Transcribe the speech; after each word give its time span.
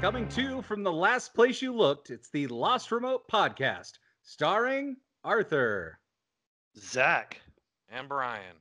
Coming 0.00 0.28
to 0.28 0.40
you 0.40 0.62
from 0.62 0.82
the 0.82 0.90
last 0.90 1.34
place 1.34 1.60
you 1.60 1.74
looked, 1.74 2.08
it's 2.08 2.30
the 2.30 2.46
Lost 2.46 2.90
Remote 2.90 3.28
podcast, 3.28 3.98
starring 4.22 4.96
Arthur. 5.24 5.98
Zach. 6.78 7.38
And 7.90 8.08
Brian. 8.08 8.56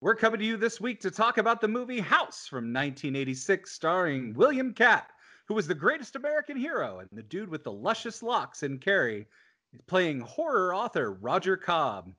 We're 0.00 0.14
coming 0.14 0.38
to 0.38 0.46
you 0.46 0.56
this 0.56 0.80
week 0.80 1.00
to 1.00 1.10
talk 1.10 1.38
about 1.38 1.60
the 1.60 1.66
movie 1.66 1.98
House 1.98 2.46
from 2.46 2.72
1986, 2.72 3.72
starring 3.72 4.32
William 4.34 4.72
Katt, 4.72 5.10
who 5.48 5.54
was 5.54 5.66
the 5.66 5.74
greatest 5.74 6.14
American 6.14 6.56
hero 6.56 7.00
and 7.00 7.08
the 7.10 7.24
dude 7.24 7.48
with 7.48 7.64
the 7.64 7.72
luscious 7.72 8.22
locks 8.22 8.62
in 8.62 8.78
Carrie, 8.78 9.26
playing 9.88 10.20
horror 10.20 10.72
author 10.72 11.12
Roger 11.14 11.56
Cobb. 11.56 12.12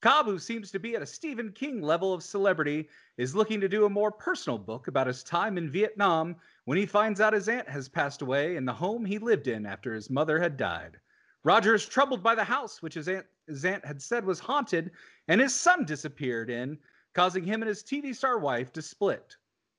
Cobb, 0.00 0.26
who 0.26 0.38
seems 0.38 0.70
to 0.70 0.78
be 0.78 0.94
at 0.94 1.02
a 1.02 1.06
Stephen 1.06 1.50
King 1.50 1.82
level 1.82 2.14
of 2.14 2.22
celebrity, 2.22 2.88
is 3.16 3.34
looking 3.34 3.60
to 3.60 3.68
do 3.68 3.84
a 3.84 3.90
more 3.90 4.12
personal 4.12 4.56
book 4.56 4.86
about 4.86 5.08
his 5.08 5.24
time 5.24 5.58
in 5.58 5.68
Vietnam 5.68 6.36
when 6.66 6.78
he 6.78 6.86
finds 6.86 7.20
out 7.20 7.32
his 7.32 7.48
aunt 7.48 7.68
has 7.68 7.88
passed 7.88 8.22
away 8.22 8.54
in 8.54 8.64
the 8.64 8.72
home 8.72 9.04
he 9.04 9.18
lived 9.18 9.48
in 9.48 9.66
after 9.66 9.92
his 9.92 10.08
mother 10.08 10.38
had 10.38 10.56
died. 10.56 11.00
Roger 11.42 11.74
is 11.74 11.84
troubled 11.84 12.22
by 12.22 12.36
the 12.36 12.44
house 12.44 12.80
which 12.80 12.94
his 12.94 13.08
aunt, 13.08 13.26
his 13.48 13.64
aunt 13.64 13.84
had 13.84 14.00
said 14.00 14.24
was 14.24 14.38
haunted 14.38 14.92
and 15.26 15.40
his 15.40 15.52
son 15.52 15.84
disappeared 15.84 16.48
in, 16.48 16.78
causing 17.12 17.42
him 17.42 17.60
and 17.60 17.68
his 17.68 17.82
TV 17.82 18.14
star 18.14 18.38
wife 18.38 18.72
to 18.74 18.82
split. 18.82 19.36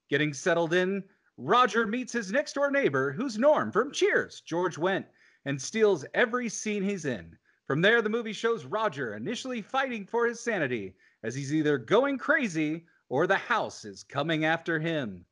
Getting 0.10 0.34
settled 0.34 0.74
in, 0.74 1.02
Roger 1.38 1.88
meets 1.88 2.12
his 2.12 2.30
next 2.30 2.54
door 2.54 2.70
neighbor, 2.70 3.14
who's 3.14 3.38
Norm 3.38 3.72
from 3.72 3.94
Cheers, 3.94 4.42
George 4.42 4.76
Wendt, 4.76 5.06
and 5.46 5.62
steals 5.62 6.04
every 6.14 6.50
scene 6.50 6.84
he's 6.84 7.06
in. 7.06 7.38
From 7.70 7.82
there, 7.82 8.02
the 8.02 8.10
movie 8.10 8.34
shows 8.34 8.66
Roger 8.66 9.14
initially 9.14 9.62
fighting 9.62 10.08
for 10.08 10.26
his 10.26 10.40
sanity 10.40 10.96
as 11.22 11.36
he's 11.36 11.54
either 11.54 11.78
going 11.78 12.18
crazy 12.18 12.88
or 13.10 13.28
the 13.28 13.38
house 13.38 13.86
is 13.86 14.02
coming 14.02 14.44
after 14.44 14.80
him. 14.80 15.24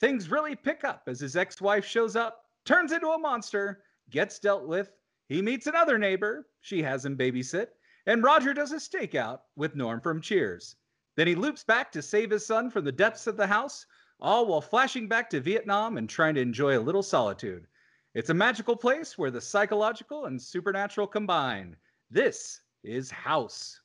Things 0.00 0.28
really 0.28 0.56
pick 0.56 0.82
up 0.82 1.04
as 1.06 1.20
his 1.20 1.36
ex 1.36 1.60
wife 1.60 1.84
shows 1.84 2.16
up, 2.16 2.50
turns 2.64 2.90
into 2.90 3.10
a 3.10 3.18
monster, 3.20 3.84
gets 4.10 4.40
dealt 4.40 4.66
with. 4.66 4.90
He 5.28 5.40
meets 5.40 5.68
another 5.68 5.96
neighbor, 5.96 6.48
she 6.60 6.82
has 6.82 7.04
him 7.04 7.16
babysit, 7.16 7.68
and 8.04 8.24
Roger 8.24 8.52
does 8.52 8.72
a 8.72 8.80
stakeout 8.80 9.42
with 9.54 9.76
Norm 9.76 10.00
from 10.00 10.20
Cheers. 10.20 10.74
Then 11.14 11.28
he 11.28 11.36
loops 11.36 11.62
back 11.62 11.92
to 11.92 12.02
save 12.02 12.30
his 12.30 12.44
son 12.44 12.68
from 12.68 12.84
the 12.84 12.90
depths 12.90 13.28
of 13.28 13.36
the 13.36 13.46
house, 13.46 13.86
all 14.18 14.46
while 14.46 14.60
flashing 14.60 15.06
back 15.06 15.30
to 15.30 15.40
Vietnam 15.40 15.98
and 15.98 16.10
trying 16.10 16.34
to 16.34 16.40
enjoy 16.40 16.76
a 16.76 16.82
little 16.82 17.04
solitude. 17.04 17.68
It's 18.16 18.30
a 18.30 18.34
magical 18.34 18.74
place 18.74 19.18
where 19.18 19.30
the 19.30 19.42
psychological 19.42 20.24
and 20.24 20.40
supernatural 20.40 21.06
combine. 21.06 21.76
This 22.10 22.62
is 22.82 23.10
House. 23.10 23.78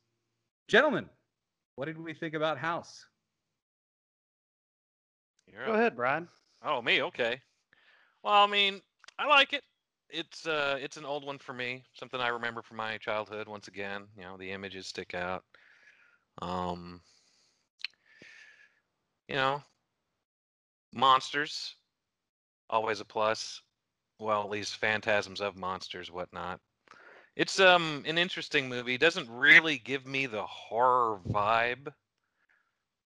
Gentlemen, 0.70 1.10
what 1.76 1.88
did 1.88 1.98
we 1.98 2.14
think 2.14 2.34
about 2.34 2.58
House? 2.58 3.06
You're 5.52 5.66
Go 5.66 5.74
up. 5.74 5.78
ahead, 5.78 5.98
Brian. 5.98 6.30
Oh, 6.64 6.82
me? 6.82 7.02
Okay. 7.02 7.42
Well, 8.24 8.36
I 8.36 8.48
mean, 8.48 8.80
I 9.20 9.28
like 9.28 9.52
it. 9.52 9.66
It's 10.10 10.48
uh, 10.48 10.78
it's 10.80 10.96
an 10.96 11.04
old 11.04 11.26
one 11.26 11.38
for 11.38 11.52
me. 11.52 11.84
Something 11.94 12.22
I 12.22 12.30
remember 12.30 12.62
from 12.62 12.78
my 12.78 12.98
childhood. 13.00 13.50
Once 13.50 13.68
again, 13.68 14.04
you 14.16 14.24
know, 14.24 14.38
the 14.38 14.52
images 14.52 14.88
stick 14.88 15.14
out. 15.14 15.44
Um, 16.42 17.02
you 19.28 19.36
know, 19.36 19.62
monsters, 20.94 21.76
always 22.70 23.02
a 23.02 23.06
plus. 23.06 23.62
Well, 24.22 24.44
at 24.44 24.52
least 24.52 24.78
phantasms 24.78 25.42
of 25.42 25.58
monsters, 25.58 26.12
whatnot. 26.12 26.60
It's 27.36 27.60
um 27.60 28.04
an 28.06 28.20
interesting 28.20 28.70
movie. 28.70 28.98
Doesn't 29.00 29.28
really 29.30 29.80
give 29.80 30.06
me 30.06 30.28
the 30.28 30.46
horror 30.46 31.20
vibe. 31.28 31.92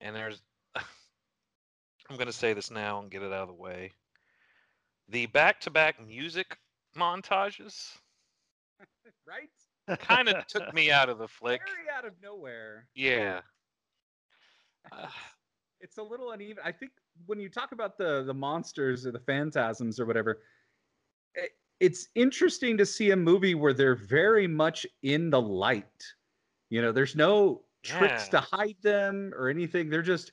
And 0.01 0.15
there's 0.15 0.41
I'm 0.77 2.17
going 2.17 2.27
to 2.27 2.33
say 2.33 2.53
this 2.53 2.71
now 2.71 3.01
and 3.01 3.11
get 3.11 3.23
it 3.23 3.33
out 3.33 3.43
of 3.43 3.49
the 3.49 3.55
way. 3.55 3.91
The 5.09 5.27
back-to-back 5.27 6.07
music 6.07 6.57
montages 6.97 7.99
Right? 9.27 9.51
kind 9.99 10.29
of 10.29 10.47
took 10.47 10.73
me 10.73 10.93
out 10.93 11.09
of 11.09 11.19
the 11.19 11.29
flick. 11.41 11.61
Very 11.67 11.89
out 11.93 12.05
of 12.05 12.13
nowhere. 12.23 12.87
Yeah. 12.95 13.41
Uh, 14.93 15.09
It's 15.83 15.97
a 15.97 16.03
little 16.03 16.33
uneven. 16.33 16.63
I 16.63 16.73
think 16.73 16.93
when 17.25 17.41
you 17.41 17.49
talk 17.49 17.73
about 17.73 17.97
the 17.97 18.23
the 18.23 18.35
monsters 18.35 19.07
or 19.07 19.13
the 19.13 19.19
phantasms 19.19 19.99
or 19.99 20.05
whatever, 20.05 20.33
it, 20.33 20.39
it's 21.81 22.09
interesting 22.15 22.77
to 22.79 22.87
see 22.87 23.11
a 23.11 23.17
movie 23.17 23.55
where 23.55 23.73
they're 23.75 23.95
very 23.97 24.47
much 24.47 24.87
in 25.03 25.31
the 25.31 25.41
light. 25.41 26.05
You 26.71 26.83
know, 26.83 26.93
there's 26.93 27.17
no 27.17 27.67
tricks 27.83 28.29
Yeah. 28.29 28.31
to 28.31 28.41
hide 28.41 28.83
them 28.83 29.33
or 29.35 29.49
anything. 29.49 29.91
They're 29.91 30.03
just 30.03 30.33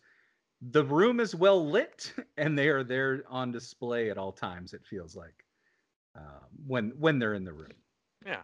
the 0.62 0.85
room 0.85 1.19
is 1.19 1.35
well 1.35 1.66
lit 1.69 2.13
and 2.38 2.58
they 2.58 2.69
are 2.69 2.84
there 2.84 3.24
on 3.28 3.52
display 3.52 4.12
at 4.12 4.18
all 4.18 4.34
times. 4.34 4.74
It 4.74 4.85
feels 4.85 5.16
like 5.16 5.46
um, 6.16 6.50
when 6.66 6.91
when 7.00 7.19
they're 7.19 7.35
in 7.35 7.46
the 7.46 7.53
room. 7.53 7.84
Yeah. 8.25 8.44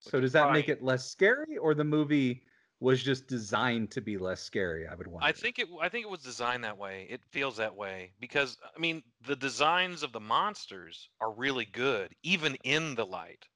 So 0.00 0.20
Which 0.20 0.20
does 0.20 0.32
that 0.32 0.50
make 0.50 0.68
it 0.68 0.82
less 0.82 1.08
scary, 1.10 1.56
or 1.56 1.74
the 1.74 1.84
movie 1.84 2.46
was 2.82 3.02
just 3.02 3.28
designed 3.28 3.90
to 3.92 4.00
be 4.00 4.18
less 4.18 4.42
scary? 4.42 4.86
I 4.86 4.94
would 4.94 5.06
want. 5.06 5.24
I 5.24 5.32
think 5.32 5.58
it 5.58 5.68
I 5.80 5.88
think 5.88 6.04
it 6.04 6.10
was 6.10 6.22
designed 6.22 6.64
that 6.64 6.76
way. 6.76 7.06
It 7.08 7.24
feels 7.24 7.56
that 7.56 7.76
way 7.76 8.14
because 8.20 8.58
I 8.62 8.78
mean, 8.78 9.04
the 9.20 9.36
designs 9.36 10.02
of 10.02 10.12
the 10.12 10.20
monsters 10.20 11.08
are 11.20 11.32
really 11.32 11.64
good 11.64 12.14
even 12.22 12.56
in 12.56 12.94
the 12.96 13.06
light. 13.06 13.48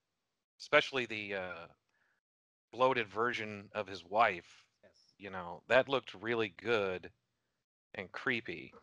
Especially 0.58 1.06
the 1.06 1.34
uh 1.34 1.68
bloated 2.70 3.08
version 3.08 3.70
of 3.72 3.88
his 3.88 4.04
wife, 4.04 4.64
Yes. 4.82 5.14
you 5.18 5.30
know. 5.30 5.64
That 5.68 5.88
looked 5.88 6.14
really 6.14 6.48
good 6.48 7.12
and 7.94 8.12
creepy. 8.12 8.76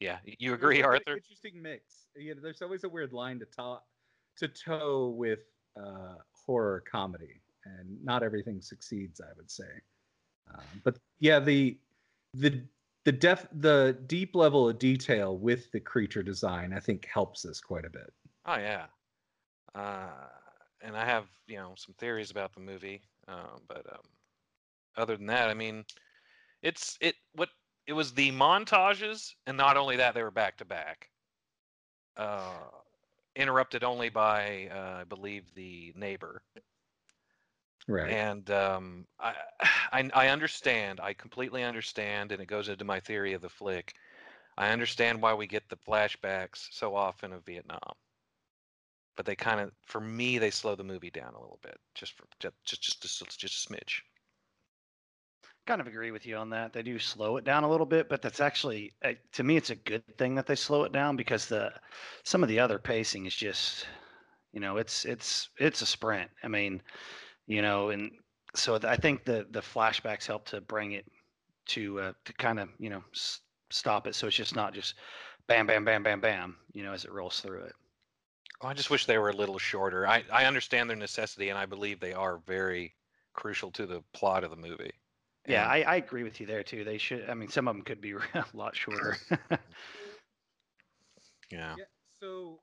Yeah, 0.00 0.20
you 0.24 0.54
agree, 0.54 0.82
very 0.82 0.82
Arthur? 0.82 1.16
Interesting 1.16 1.62
mix. 1.62 2.08
You 2.16 2.34
know, 2.34 2.42
there's 2.42 2.62
always 2.62 2.84
a 2.84 2.88
weird 2.88 3.12
line 3.12 3.38
to 3.40 3.46
to 3.46 3.80
to 4.38 4.48
toe 4.48 5.10
with 5.10 5.40
uh, 5.76 6.16
horror 6.32 6.82
comedy, 6.90 7.43
and 7.64 8.02
not 8.04 8.22
everything 8.22 8.60
succeeds. 8.60 9.20
I 9.20 9.32
would 9.36 9.50
say, 9.50 9.64
um, 10.54 10.80
but 10.84 10.98
yeah, 11.20 11.40
the 11.40 11.78
the 12.34 12.62
the 13.04 13.12
def 13.12 13.46
the 13.52 13.98
deep 14.06 14.34
level 14.34 14.68
of 14.68 14.78
detail 14.78 15.36
with 15.38 15.70
the 15.72 15.80
creature 15.80 16.22
design, 16.22 16.72
I 16.72 16.80
think, 16.80 17.06
helps 17.06 17.44
us 17.44 17.60
quite 17.60 17.84
a 17.84 17.90
bit. 17.90 18.12
Oh 18.46 18.56
yeah, 18.56 18.86
uh, 19.74 20.28
and 20.82 20.96
I 20.96 21.04
have 21.04 21.26
you 21.46 21.56
know 21.56 21.74
some 21.76 21.94
theories 21.98 22.30
about 22.30 22.54
the 22.54 22.60
movie, 22.60 23.02
uh, 23.28 23.58
but 23.68 23.86
um, 23.92 24.00
other 24.96 25.16
than 25.16 25.26
that, 25.26 25.48
I 25.48 25.54
mean, 25.54 25.84
it's 26.62 26.96
it 27.00 27.14
what 27.34 27.48
it 27.86 27.92
was 27.92 28.12
the 28.12 28.32
montages, 28.32 29.34
and 29.46 29.56
not 29.56 29.76
only 29.76 29.96
that, 29.96 30.14
they 30.14 30.22
were 30.22 30.30
back 30.30 30.56
to 30.58 30.64
back, 30.64 31.10
uh, 32.16 32.68
interrupted 33.36 33.84
only 33.84 34.08
by 34.08 34.68
uh, 34.72 35.00
I 35.00 35.04
believe 35.04 35.44
the 35.54 35.92
neighbor, 35.96 36.42
Right. 37.86 38.18
and 38.18 38.50
um, 38.50 39.06
I, 39.18 39.36
I 39.92 40.10
I 40.14 40.28
understand, 40.28 41.00
I 41.00 41.14
completely 41.14 41.62
understand, 41.64 42.32
and 42.32 42.42
it 42.42 42.46
goes 42.46 42.68
into 42.68 42.84
my 42.84 43.00
theory 43.00 43.32
of 43.34 43.42
the 43.42 43.48
flick. 43.50 43.94
I 44.58 44.70
understand 44.70 45.22
why 45.22 45.34
we 45.34 45.46
get 45.48 45.68
the 45.70 45.76
flashbacks 45.78 46.68
so 46.72 46.96
often 46.96 47.32
of 47.32 47.46
Vietnam 47.46 47.94
but 49.16 49.26
they 49.26 49.36
kind 49.36 49.60
of 49.60 49.72
for 49.86 50.00
me 50.00 50.38
they 50.38 50.50
slow 50.50 50.74
the 50.74 50.84
movie 50.84 51.10
down 51.10 51.34
a 51.34 51.40
little 51.40 51.58
bit 51.62 51.78
just 51.94 52.12
for 52.12 52.26
just 52.40 52.54
just 52.64 53.02
just, 53.02 53.38
just, 53.38 53.68
a 53.68 53.72
smidge 53.72 54.00
Kind 55.66 55.80
of 55.80 55.86
agree 55.86 56.10
with 56.10 56.26
you 56.26 56.36
on 56.36 56.50
that. 56.50 56.72
They 56.74 56.82
do 56.82 56.98
slow 56.98 57.36
it 57.38 57.44
down 57.44 57.64
a 57.64 57.70
little 57.70 57.86
bit, 57.86 58.08
but 58.08 58.20
that's 58.20 58.40
actually, 58.40 58.94
uh, 59.02 59.14
to 59.32 59.42
me, 59.42 59.56
it's 59.56 59.70
a 59.70 59.74
good 59.76 60.16
thing 60.18 60.34
that 60.34 60.46
they 60.46 60.54
slow 60.56 60.84
it 60.84 60.92
down 60.92 61.16
because 61.16 61.48
the 61.48 61.72
some 62.22 62.42
of 62.42 62.48
the 62.50 62.60
other 62.60 62.78
pacing 62.78 63.24
is 63.24 63.34
just, 63.34 63.86
you 64.52 64.60
know, 64.60 64.76
it's 64.78 65.04
it's 65.06 65.50
it's 65.58 65.82
a 65.82 65.86
sprint. 65.86 66.30
I 66.42 66.48
mean, 66.48 66.82
you 67.46 67.62
know, 67.62 67.90
and 67.90 68.10
so 68.54 68.78
th- 68.78 68.90
I 68.90 68.96
think 68.96 69.24
the 69.24 69.46
the 69.50 69.60
flashbacks 69.60 70.26
help 70.26 70.46
to 70.46 70.60
bring 70.60 70.92
it 70.92 71.06
to 71.66 72.00
uh, 72.00 72.12
to 72.24 72.32
kind 72.34 72.58
of 72.60 72.68
you 72.78 72.90
know 72.90 73.02
s- 73.14 73.40
stop 73.70 74.06
it, 74.06 74.14
so 74.14 74.26
it's 74.28 74.36
just 74.36 74.54
not 74.56 74.74
just 74.74 74.94
bam, 75.46 75.66
bam, 75.66 75.84
bam, 75.84 76.02
bam, 76.02 76.20
bam, 76.20 76.56
you 76.72 76.82
know, 76.82 76.92
as 76.92 77.04
it 77.04 77.12
rolls 77.12 77.40
through 77.40 77.62
it. 77.64 77.72
Oh, 78.62 78.68
i 78.68 78.74
just 78.74 78.88
wish 78.90 79.04
they 79.06 79.18
were 79.18 79.30
a 79.30 79.36
little 79.36 79.58
shorter 79.58 80.06
i 80.06 80.22
i 80.32 80.44
understand 80.46 80.88
their 80.88 80.96
necessity 80.96 81.48
and 81.50 81.58
i 81.58 81.66
believe 81.66 81.98
they 81.98 82.12
are 82.12 82.38
very 82.46 82.94
crucial 83.34 83.70
to 83.72 83.84
the 83.84 84.00
plot 84.14 84.44
of 84.44 84.50
the 84.50 84.56
movie 84.56 84.92
Yeah, 85.46 85.64
And- 85.64 85.72
I, 85.72 85.92
I 85.94 85.96
agree 85.96 86.22
with 86.22 86.40
you 86.40 86.46
there 86.46 86.62
too. 86.62 86.84
They 86.84 86.96
should. 86.98 87.28
I 87.28 87.34
mean, 87.34 87.48
some 87.48 87.68
of 87.68 87.74
them 87.74 87.84
could 87.84 88.00
be 88.00 88.12
a 88.34 88.44
lot 88.54 88.76
shorter. 88.76 89.16
yeah 91.50 91.74
Yeah. 91.76 91.84
So 92.20 92.60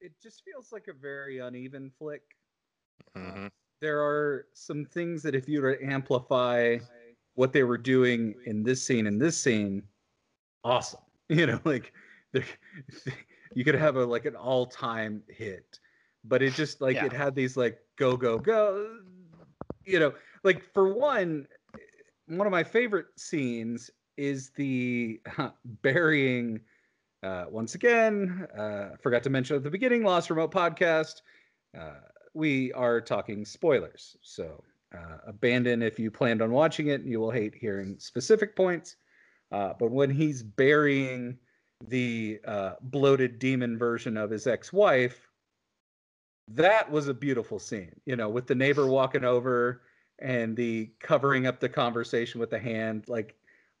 it 0.00 0.12
just 0.22 0.42
feels 0.44 0.72
like 0.72 0.86
a 0.88 0.92
very 0.94 1.38
uneven 1.40 1.90
flick. 1.98 2.22
Hmm 3.14 3.48
there 3.80 4.00
are 4.02 4.46
some 4.52 4.84
things 4.84 5.22
that 5.22 5.34
if 5.34 5.48
you 5.48 5.60
were 5.62 5.74
to 5.76 5.84
amplify 5.84 6.78
what 7.34 7.52
they 7.52 7.62
were 7.62 7.78
doing 7.78 8.34
in 8.44 8.62
this 8.62 8.82
scene 8.84 9.06
and 9.06 9.20
this 9.20 9.36
scene, 9.40 9.82
awesome. 10.64 11.00
You 11.28 11.46
know, 11.46 11.60
like 11.64 11.92
you 13.54 13.64
could 13.64 13.74
have 13.74 13.96
a 13.96 14.04
like 14.04 14.24
an 14.26 14.36
all-time 14.36 15.22
hit, 15.28 15.78
but 16.24 16.42
it 16.42 16.52
just 16.54 16.80
like 16.80 17.02
it 17.02 17.12
had 17.12 17.34
these 17.34 17.56
like 17.56 17.78
go 17.96 18.16
go 18.16 18.38
go. 18.38 18.98
You 19.84 19.98
know, 20.00 20.14
like 20.42 20.62
for 20.62 20.92
one, 20.92 21.46
one 22.26 22.46
of 22.46 22.50
my 22.50 22.64
favorite 22.64 23.06
scenes 23.18 23.90
is 24.16 24.50
the 24.50 25.20
burying 25.82 26.60
Uh, 27.22 27.46
once 27.50 27.74
again, 27.74 28.46
uh, 28.56 28.96
forgot 29.00 29.22
to 29.24 29.30
mention 29.30 29.56
at 29.56 29.62
the 29.64 29.70
beginning, 29.70 30.02
Lost 30.04 30.30
Remote 30.30 30.52
podcast. 30.52 31.22
Uh, 31.76 32.00
we 32.34 32.72
are 32.72 33.00
talking 33.00 33.44
spoilers, 33.44 34.16
so 34.22 34.62
uh, 34.94 35.18
abandon 35.26 35.82
if 35.82 35.98
you 35.98 36.10
planned 36.10 36.42
on 36.42 36.50
watching 36.50 36.88
it. 36.88 37.02
You 37.02 37.20
will 37.20 37.30
hate 37.30 37.54
hearing 37.54 37.96
specific 37.98 38.56
points. 38.56 38.96
Uh, 39.52 39.72
but 39.78 39.90
when 39.90 40.10
he's 40.10 40.42
burying 40.42 41.36
the 41.88 42.40
uh, 42.46 42.72
bloated 42.82 43.38
demon 43.38 43.78
version 43.78 44.16
of 44.16 44.30
his 44.30 44.46
ex-wife, 44.46 45.28
that 46.48 46.90
was 46.90 47.08
a 47.08 47.14
beautiful 47.14 47.58
scene. 47.58 47.92
You 48.04 48.16
know, 48.16 48.28
with 48.28 48.46
the 48.46 48.54
neighbor 48.54 48.86
walking 48.86 49.24
over 49.24 49.82
and 50.20 50.56
the 50.56 50.90
covering 51.00 51.46
up 51.46 51.60
the 51.60 51.68
conversation 51.68 52.40
with 52.40 52.50
the 52.50 52.58
hand. 52.58 53.04
Like, 53.08 53.36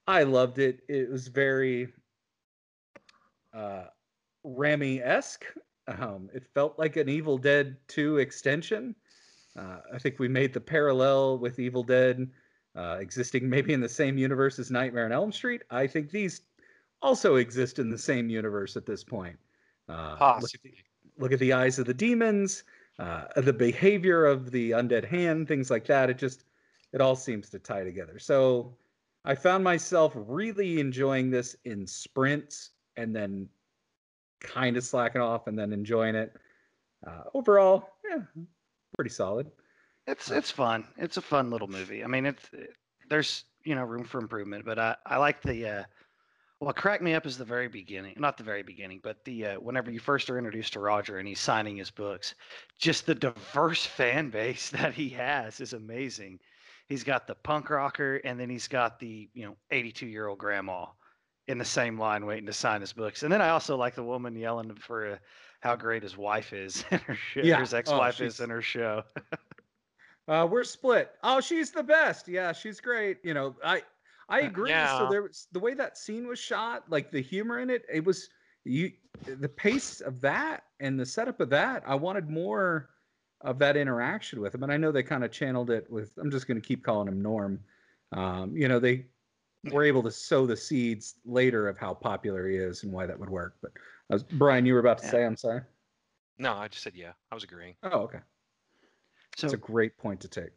I 0.06 0.22
loved 0.22 0.58
it. 0.58 0.80
It 0.88 1.10
was 1.10 1.28
very 1.28 1.88
uh, 3.54 3.84
Raimi 4.44 5.04
esque. 5.04 5.44
Um, 5.88 6.28
it 6.32 6.46
felt 6.54 6.78
like 6.78 6.96
an 6.96 7.08
Evil 7.08 7.38
Dead 7.38 7.76
2 7.88 8.18
extension. 8.18 8.94
Uh, 9.58 9.78
I 9.92 9.98
think 9.98 10.18
we 10.18 10.28
made 10.28 10.52
the 10.52 10.60
parallel 10.60 11.38
with 11.38 11.58
Evil 11.58 11.82
Dead 11.82 12.30
uh, 12.76 12.98
existing 13.00 13.48
maybe 13.48 13.72
in 13.72 13.80
the 13.80 13.88
same 13.88 14.16
universe 14.16 14.58
as 14.58 14.70
Nightmare 14.70 15.06
on 15.06 15.12
Elm 15.12 15.32
Street. 15.32 15.62
I 15.70 15.86
think 15.86 16.10
these 16.10 16.42
also 17.02 17.36
exist 17.36 17.78
in 17.78 17.90
the 17.90 17.98
same 17.98 18.28
universe 18.28 18.76
at 18.76 18.86
this 18.86 19.02
point. 19.02 19.36
Uh, 19.88 20.38
look, 20.40 20.54
at 20.54 20.62
the, 20.62 20.74
look, 21.18 21.32
at 21.32 21.40
the, 21.40 21.52
eyes 21.52 21.78
of 21.78 21.86
the 21.86 21.94
demons, 21.94 22.62
uh, 22.98 23.24
the 23.36 23.52
behavior 23.52 24.24
of 24.24 24.52
the 24.52 24.70
undead 24.70 25.04
hand, 25.04 25.48
things 25.48 25.70
like 25.70 25.86
that. 25.86 26.10
It 26.10 26.18
just, 26.18 26.44
it 26.92 27.00
all 27.00 27.16
seems 27.16 27.50
to 27.50 27.58
tie 27.58 27.82
together. 27.82 28.18
So 28.18 28.76
I 29.24 29.34
found 29.34 29.64
myself 29.64 30.12
really 30.14 30.78
enjoying 30.78 31.30
this 31.30 31.56
in 31.64 31.86
sprints 31.86 32.70
and 32.96 33.14
then 33.14 33.48
kind 34.40 34.76
of 34.76 34.84
slacking 34.84 35.20
off 35.20 35.46
and 35.46 35.58
then 35.58 35.72
enjoying 35.72 36.14
it. 36.14 36.34
Uh, 37.06 37.22
overall, 37.34 37.90
yeah, 38.08 38.22
pretty 38.94 39.10
solid. 39.10 39.50
It's 40.06 40.30
it's 40.30 40.50
fun. 40.50 40.86
It's 40.96 41.16
a 41.16 41.22
fun 41.22 41.50
little 41.50 41.68
movie. 41.68 42.02
I 42.02 42.06
mean, 42.06 42.26
it's 42.26 42.48
it, 42.52 42.70
there's 43.08 43.44
you 43.64 43.74
know 43.74 43.84
room 43.84 44.04
for 44.04 44.18
improvement, 44.20 44.64
but 44.64 44.78
I 44.78 44.96
I 45.06 45.16
like 45.18 45.42
the 45.42 45.66
uh, 45.66 45.84
what 46.58 46.76
cracked 46.76 47.02
me 47.02 47.14
up 47.14 47.26
is 47.26 47.38
the 47.38 47.44
very 47.44 47.68
beginning, 47.68 48.14
not 48.18 48.36
the 48.36 48.44
very 48.44 48.62
beginning, 48.62 49.00
but 49.02 49.24
the 49.24 49.46
uh, 49.46 49.54
whenever 49.60 49.90
you 49.90 49.98
first 49.98 50.28
are 50.28 50.36
introduced 50.36 50.74
to 50.74 50.80
Roger 50.80 51.18
and 51.18 51.26
he's 51.26 51.40
signing 51.40 51.76
his 51.76 51.90
books, 51.90 52.34
just 52.78 53.06
the 53.06 53.14
diverse 53.14 53.86
fan 53.86 54.30
base 54.30 54.68
that 54.70 54.92
he 54.94 55.08
has 55.10 55.60
is 55.60 55.72
amazing. 55.72 56.38
He's 56.88 57.04
got 57.04 57.26
the 57.26 57.36
punk 57.36 57.70
rocker, 57.70 58.16
and 58.16 58.38
then 58.38 58.50
he's 58.50 58.68
got 58.68 58.98
the 58.98 59.30
you 59.32 59.46
know 59.46 59.56
82 59.70 60.06
year 60.06 60.26
old 60.26 60.38
grandma 60.38 60.86
in 61.50 61.58
the 61.58 61.64
same 61.64 61.98
line 61.98 62.24
waiting 62.26 62.46
to 62.46 62.52
sign 62.52 62.80
his 62.80 62.92
books. 62.92 63.22
And 63.22 63.32
then 63.32 63.42
I 63.42 63.50
also 63.50 63.76
like 63.76 63.94
the 63.94 64.02
woman 64.02 64.34
yelling 64.36 64.74
for 64.74 65.12
uh, 65.12 65.16
how 65.60 65.76
great 65.76 66.02
his 66.02 66.16
wife 66.16 66.52
is 66.52 66.84
in 66.90 66.98
her 67.00 67.14
show, 67.14 67.40
yeah. 67.42 67.60
his 67.60 67.74
ex-wife 67.80 68.18
oh, 68.20 68.24
is 68.24 68.40
in 68.40 68.50
her 68.50 68.62
show. 68.62 69.02
uh, 70.28 70.46
we're 70.50 70.64
split. 70.64 71.12
Oh, 71.22 71.40
she's 71.40 71.70
the 71.70 71.82
best. 71.82 72.28
Yeah, 72.28 72.52
she's 72.52 72.80
great. 72.80 73.18
You 73.22 73.34
know, 73.34 73.54
I 73.64 73.82
I 74.28 74.42
uh, 74.42 74.46
agree. 74.46 74.70
Yeah. 74.70 74.98
So 74.98 75.08
there 75.10 75.22
was 75.22 75.48
the 75.52 75.60
way 75.60 75.74
that 75.74 75.98
scene 75.98 76.26
was 76.26 76.38
shot, 76.38 76.84
like 76.88 77.10
the 77.10 77.20
humor 77.20 77.58
in 77.58 77.68
it, 77.70 77.84
it 77.92 78.04
was 78.04 78.28
you 78.64 78.92
the 79.26 79.48
pace 79.48 80.00
of 80.00 80.20
that 80.20 80.64
and 80.78 80.98
the 80.98 81.06
setup 81.06 81.40
of 81.40 81.50
that. 81.50 81.82
I 81.86 81.94
wanted 81.94 82.30
more 82.30 82.90
of 83.42 83.58
that 83.58 83.76
interaction 83.76 84.40
with 84.40 84.54
him, 84.54 84.62
and 84.62 84.72
I 84.72 84.76
know 84.76 84.92
they 84.92 85.02
kind 85.02 85.24
of 85.24 85.32
channeled 85.32 85.70
it 85.70 85.90
with. 85.90 86.12
I'm 86.18 86.30
just 86.30 86.46
going 86.46 86.60
to 86.60 86.66
keep 86.66 86.84
calling 86.84 87.08
him 87.08 87.20
Norm. 87.20 87.60
Um, 88.12 88.56
you 88.56 88.68
know, 88.68 88.78
they 88.78 89.06
we're 89.64 89.84
able 89.84 90.02
to 90.02 90.10
sow 90.10 90.46
the 90.46 90.56
seeds 90.56 91.16
later 91.24 91.68
of 91.68 91.76
how 91.76 91.94
popular 91.94 92.48
he 92.48 92.56
is 92.56 92.82
and 92.82 92.92
why 92.92 93.06
that 93.06 93.18
would 93.18 93.30
work. 93.30 93.56
But 93.60 93.72
was, 94.08 94.22
Brian, 94.22 94.64
you 94.64 94.74
were 94.74 94.80
about 94.80 94.98
to 94.98 95.04
yeah. 95.04 95.10
say, 95.10 95.24
I'm 95.24 95.36
sorry. 95.36 95.62
No, 96.38 96.54
I 96.54 96.68
just 96.68 96.82
said 96.82 96.94
yeah. 96.94 97.12
I 97.30 97.34
was 97.34 97.44
agreeing. 97.44 97.74
Oh, 97.82 98.00
okay. 98.00 98.20
So 99.36 99.46
it's 99.46 99.54
a 99.54 99.58
great 99.58 99.96
point 99.98 100.20
to 100.20 100.28
take. 100.28 100.50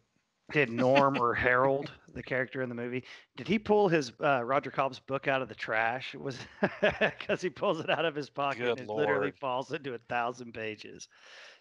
Did 0.52 0.70
Norm 0.70 1.18
or 1.20 1.34
Harold, 1.34 1.90
the 2.12 2.22
character 2.22 2.62
in 2.62 2.68
the 2.68 2.74
movie, 2.74 3.04
did 3.36 3.48
he 3.48 3.58
pull 3.58 3.88
his 3.88 4.12
uh, 4.22 4.42
Roger 4.44 4.70
Cobb's 4.70 4.98
book 4.98 5.26
out 5.28 5.42
of 5.42 5.48
the 5.48 5.54
trash? 5.54 6.14
It 6.14 6.20
was 6.20 6.38
because 7.00 7.40
he 7.40 7.50
pulls 7.50 7.80
it 7.80 7.90
out 7.90 8.04
of 8.04 8.14
his 8.14 8.28
pocket 8.28 8.60
Good 8.60 8.80
and 8.80 8.90
it 8.90 8.92
literally 8.92 9.30
falls 9.30 9.72
into 9.72 9.94
a 9.94 9.98
thousand 10.08 10.52
pages. 10.52 11.08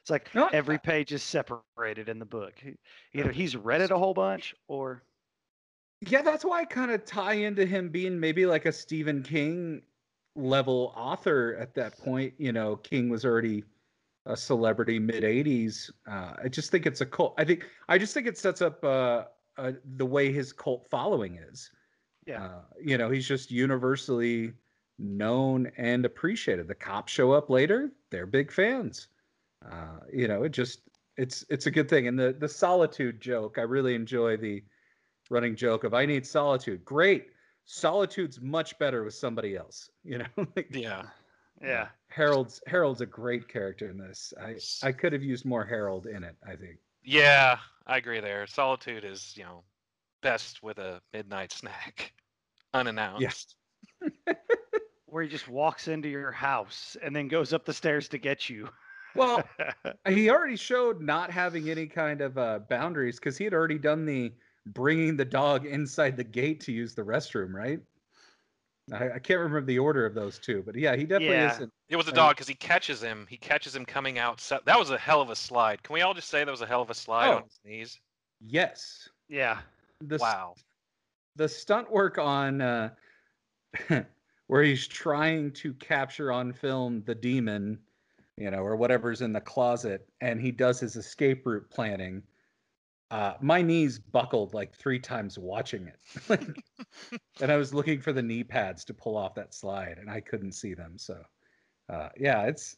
It's 0.01 0.09
like 0.09 0.33
no, 0.35 0.47
every 0.51 0.77
page 0.77 1.13
is 1.13 1.23
separated 1.23 2.09
in 2.09 2.19
the 2.19 2.25
book. 2.25 2.53
Either 3.13 3.31
he's 3.31 3.55
read 3.55 3.79
it 3.79 3.91
a 3.91 3.97
whole 3.97 4.13
bunch 4.13 4.53
or 4.67 5.03
yeah, 6.09 6.21
that's 6.21 6.45
why 6.45 6.61
I 6.61 6.65
kind 6.65 6.91
of 6.91 7.05
tie 7.05 7.33
into 7.33 7.65
him 7.65 7.89
being 7.89 8.19
maybe 8.19 8.45
like 8.45 8.65
a 8.65 8.71
Stephen 8.71 9.23
King 9.23 9.81
level 10.35 10.93
author 10.95 11.55
at 11.59 11.73
that 11.75 11.97
point. 11.99 12.33
You 12.37 12.51
know, 12.51 12.77
King 12.77 13.09
was 13.09 13.25
already 13.25 13.63
a 14.25 14.35
celebrity 14.37 14.99
mid 14.99 15.23
80s. 15.23 15.91
Uh, 16.07 16.33
I 16.43 16.47
just 16.47 16.71
think 16.71 16.85
it's 16.85 17.01
a 17.01 17.05
cult. 17.05 17.35
I 17.37 17.45
think 17.45 17.65
I 17.89 17.97
just 17.97 18.13
think 18.13 18.27
it 18.27 18.37
sets 18.37 18.61
up 18.61 18.83
uh, 18.83 19.25
uh, 19.57 19.73
the 19.95 20.05
way 20.05 20.31
his 20.31 20.53
cult 20.53 20.87
following 20.89 21.37
is. 21.37 21.69
Yeah. 22.25 22.43
Uh, 22.43 22.61
you 22.81 22.97
know, 22.97 23.09
he's 23.09 23.27
just 23.27 23.51
universally 23.51 24.53
known 24.97 25.71
and 25.77 26.05
appreciated. 26.05 26.67
The 26.67 26.75
cops 26.75 27.11
show 27.11 27.31
up 27.31 27.49
later; 27.49 27.91
they're 28.09 28.25
big 28.25 28.51
fans. 28.51 29.07
Uh, 29.69 29.99
you 30.11 30.27
know, 30.27 30.43
it 30.43 30.51
just 30.51 30.81
it's 31.17 31.45
it's 31.49 31.65
a 31.65 31.71
good 31.71 31.89
thing. 31.89 32.07
And 32.07 32.17
the 32.17 32.35
the 32.37 32.49
solitude 32.49 33.19
joke, 33.21 33.57
I 33.57 33.63
really 33.63 33.95
enjoy 33.95 34.37
the 34.37 34.63
running 35.29 35.55
joke 35.55 35.83
of 35.83 35.93
I 35.93 36.05
need 36.05 36.25
solitude. 36.25 36.83
Great. 36.85 37.27
Solitude's 37.65 38.41
much 38.41 38.77
better 38.77 39.03
with 39.03 39.13
somebody 39.13 39.55
else, 39.55 39.89
you 40.03 40.17
know? 40.17 40.25
like, 40.55 40.67
yeah. 40.71 41.03
Yeah. 41.61 41.87
Harold's 42.09 42.61
Harold's 42.67 43.01
a 43.01 43.05
great 43.05 43.47
character 43.47 43.89
in 43.89 43.97
this. 43.97 44.33
I 44.39 44.55
I 44.85 44.91
could 44.91 45.13
have 45.13 45.23
used 45.23 45.45
more 45.45 45.65
Harold 45.65 46.07
in 46.07 46.23
it, 46.23 46.35
I 46.45 46.55
think. 46.55 46.77
Yeah, 47.03 47.57
I 47.87 47.97
agree 47.97 48.19
there. 48.19 48.45
Solitude 48.47 49.03
is, 49.03 49.33
you 49.37 49.43
know, 49.43 49.63
best 50.21 50.61
with 50.61 50.77
a 50.77 51.01
midnight 51.13 51.51
snack. 51.51 52.13
Unannounced. 52.73 53.21
Yes. 53.21 53.55
Where 55.05 55.23
he 55.23 55.29
just 55.29 55.47
walks 55.47 55.87
into 55.87 56.09
your 56.09 56.31
house 56.31 56.97
and 57.03 57.15
then 57.15 57.27
goes 57.27 57.53
up 57.53 57.65
the 57.65 57.73
stairs 57.73 58.07
to 58.09 58.17
get 58.17 58.49
you. 58.49 58.67
well, 59.15 59.43
he 60.07 60.29
already 60.31 60.55
showed 60.55 61.01
not 61.01 61.29
having 61.29 61.69
any 61.69 61.85
kind 61.85 62.19
of 62.19 62.37
uh, 62.37 62.59
boundaries 62.67 63.19
because 63.19 63.37
he 63.37 63.43
had 63.43 63.53
already 63.53 63.77
done 63.77 64.05
the 64.05 64.33
bringing 64.67 65.17
the 65.17 65.25
dog 65.25 65.65
inside 65.65 66.17
the 66.17 66.23
gate 66.23 66.59
to 66.61 66.71
use 66.71 66.93
the 66.93 67.01
restroom, 67.01 67.53
right? 67.53 67.79
I, 68.91 69.11
I 69.11 69.19
can't 69.19 69.39
remember 69.39 69.61
the 69.61 69.79
order 69.79 70.05
of 70.05 70.13
those 70.13 70.37
two, 70.37 70.61
but 70.65 70.75
yeah, 70.75 70.95
he 70.95 71.03
definitely 71.03 71.35
yeah. 71.35 71.53
isn't. 71.53 71.71
It 71.89 71.95
was 71.95 72.07
a 72.07 72.11
dog 72.11 72.35
because 72.35 72.47
he 72.47 72.55
catches 72.55 73.01
him. 73.01 73.25
He 73.29 73.37
catches 73.37 73.75
him 73.75 73.85
coming 73.85 74.19
out. 74.19 74.41
So, 74.41 74.59
that 74.65 74.77
was 74.77 74.89
a 74.89 74.97
hell 74.97 75.21
of 75.21 75.29
a 75.29 75.35
slide. 75.35 75.81
Can 75.83 75.93
we 75.93 76.01
all 76.01 76.13
just 76.13 76.29
say 76.29 76.43
that 76.43 76.51
was 76.51 76.61
a 76.61 76.65
hell 76.65 76.81
of 76.81 76.89
a 76.89 76.93
slide 76.93 77.29
oh, 77.29 77.35
on 77.37 77.43
his 77.43 77.59
knees? 77.63 77.99
Yes. 78.45 79.07
Yeah. 79.29 79.59
The, 80.01 80.17
wow. 80.17 80.55
The 81.35 81.47
stunt 81.47 81.89
work 81.89 82.17
on 82.17 82.61
uh, 82.61 82.89
where 84.47 84.63
he's 84.63 84.87
trying 84.87 85.51
to 85.53 85.73
capture 85.75 86.31
on 86.31 86.51
film 86.51 87.03
the 87.05 87.15
demon, 87.15 87.79
you 88.37 88.51
know, 88.51 88.59
or 88.59 88.75
whatever's 88.75 89.21
in 89.21 89.31
the 89.31 89.41
closet, 89.41 90.07
and 90.19 90.41
he 90.41 90.51
does 90.51 90.79
his 90.79 90.97
escape 90.97 91.45
route 91.45 91.69
planning 91.69 92.21
uh, 93.13 93.37
my 93.41 93.61
knees 93.61 93.99
buckled 93.99 94.55
like 94.55 94.73
three 94.73 94.97
times 94.97 95.37
watching 95.37 95.87
it. 95.87 96.39
and 97.39 97.51
I 97.51 97.57
was 97.57 97.71
looking 97.71 98.01
for 98.01 98.11
the 98.11 98.23
knee 98.23 98.43
pads 98.43 98.83
to 98.85 98.93
pull 98.95 99.17
off 99.17 99.35
that 99.35 99.53
slide, 99.53 99.99
and 99.99 100.09
I 100.09 100.19
couldn't 100.19 100.53
see 100.53 100.73
them. 100.73 100.97
So, 100.97 101.21
uh, 101.89 102.09
yeah, 102.19 102.45
it's 102.45 102.75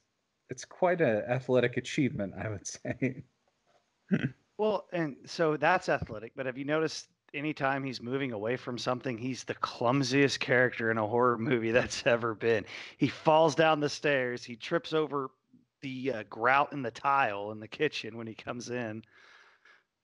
it's 0.50 0.66
quite 0.66 1.00
an 1.00 1.24
athletic 1.30 1.78
achievement, 1.78 2.34
I 2.38 2.50
would 2.50 2.68
say. 2.68 3.24
well, 4.58 4.88
and 4.92 5.16
so 5.26 5.56
that's 5.56 5.88
athletic. 5.88 6.34
But 6.36 6.48
have 6.48 6.58
you 6.58 6.66
noticed 6.66 7.08
anytime 7.34 7.86
he's 7.86 8.02
moving 8.02 8.34
away 8.34 8.58
from 8.58 8.78
something, 8.78 9.18
he's 9.18 9.46
the 9.46 9.56
clumsiest 9.56 10.42
character 10.42 10.92
in 10.92 10.98
a 10.98 11.08
horror 11.08 11.38
movie 11.38 11.72
that's 11.72 12.06
ever 12.06 12.36
been. 12.36 12.66
He 12.98 13.08
falls 13.08 13.56
down 13.56 13.80
the 13.80 13.88
stairs. 13.88 14.44
He 14.44 14.58
trips 14.58 14.92
over 14.92 15.30
the 15.82 16.12
uh, 16.12 16.24
grout 16.30 16.74
in 16.74 16.82
the 16.82 16.92
tile 16.92 17.52
in 17.52 17.62
the 17.62 17.70
kitchen 17.70 18.18
when 18.18 18.28
he 18.28 18.36
comes 18.36 18.70
in 18.70 19.02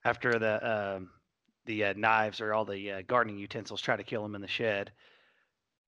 after 0.03 0.39
the 0.39 0.63
uh, 0.63 0.99
the 1.65 1.85
uh, 1.85 1.93
knives 1.95 2.41
or 2.41 2.53
all 2.53 2.65
the 2.65 2.91
uh, 2.91 3.01
gardening 3.07 3.37
utensils 3.37 3.81
try 3.81 3.95
to 3.95 4.03
kill 4.03 4.25
him 4.25 4.35
in 4.35 4.41
the 4.41 4.47
shed. 4.47 4.91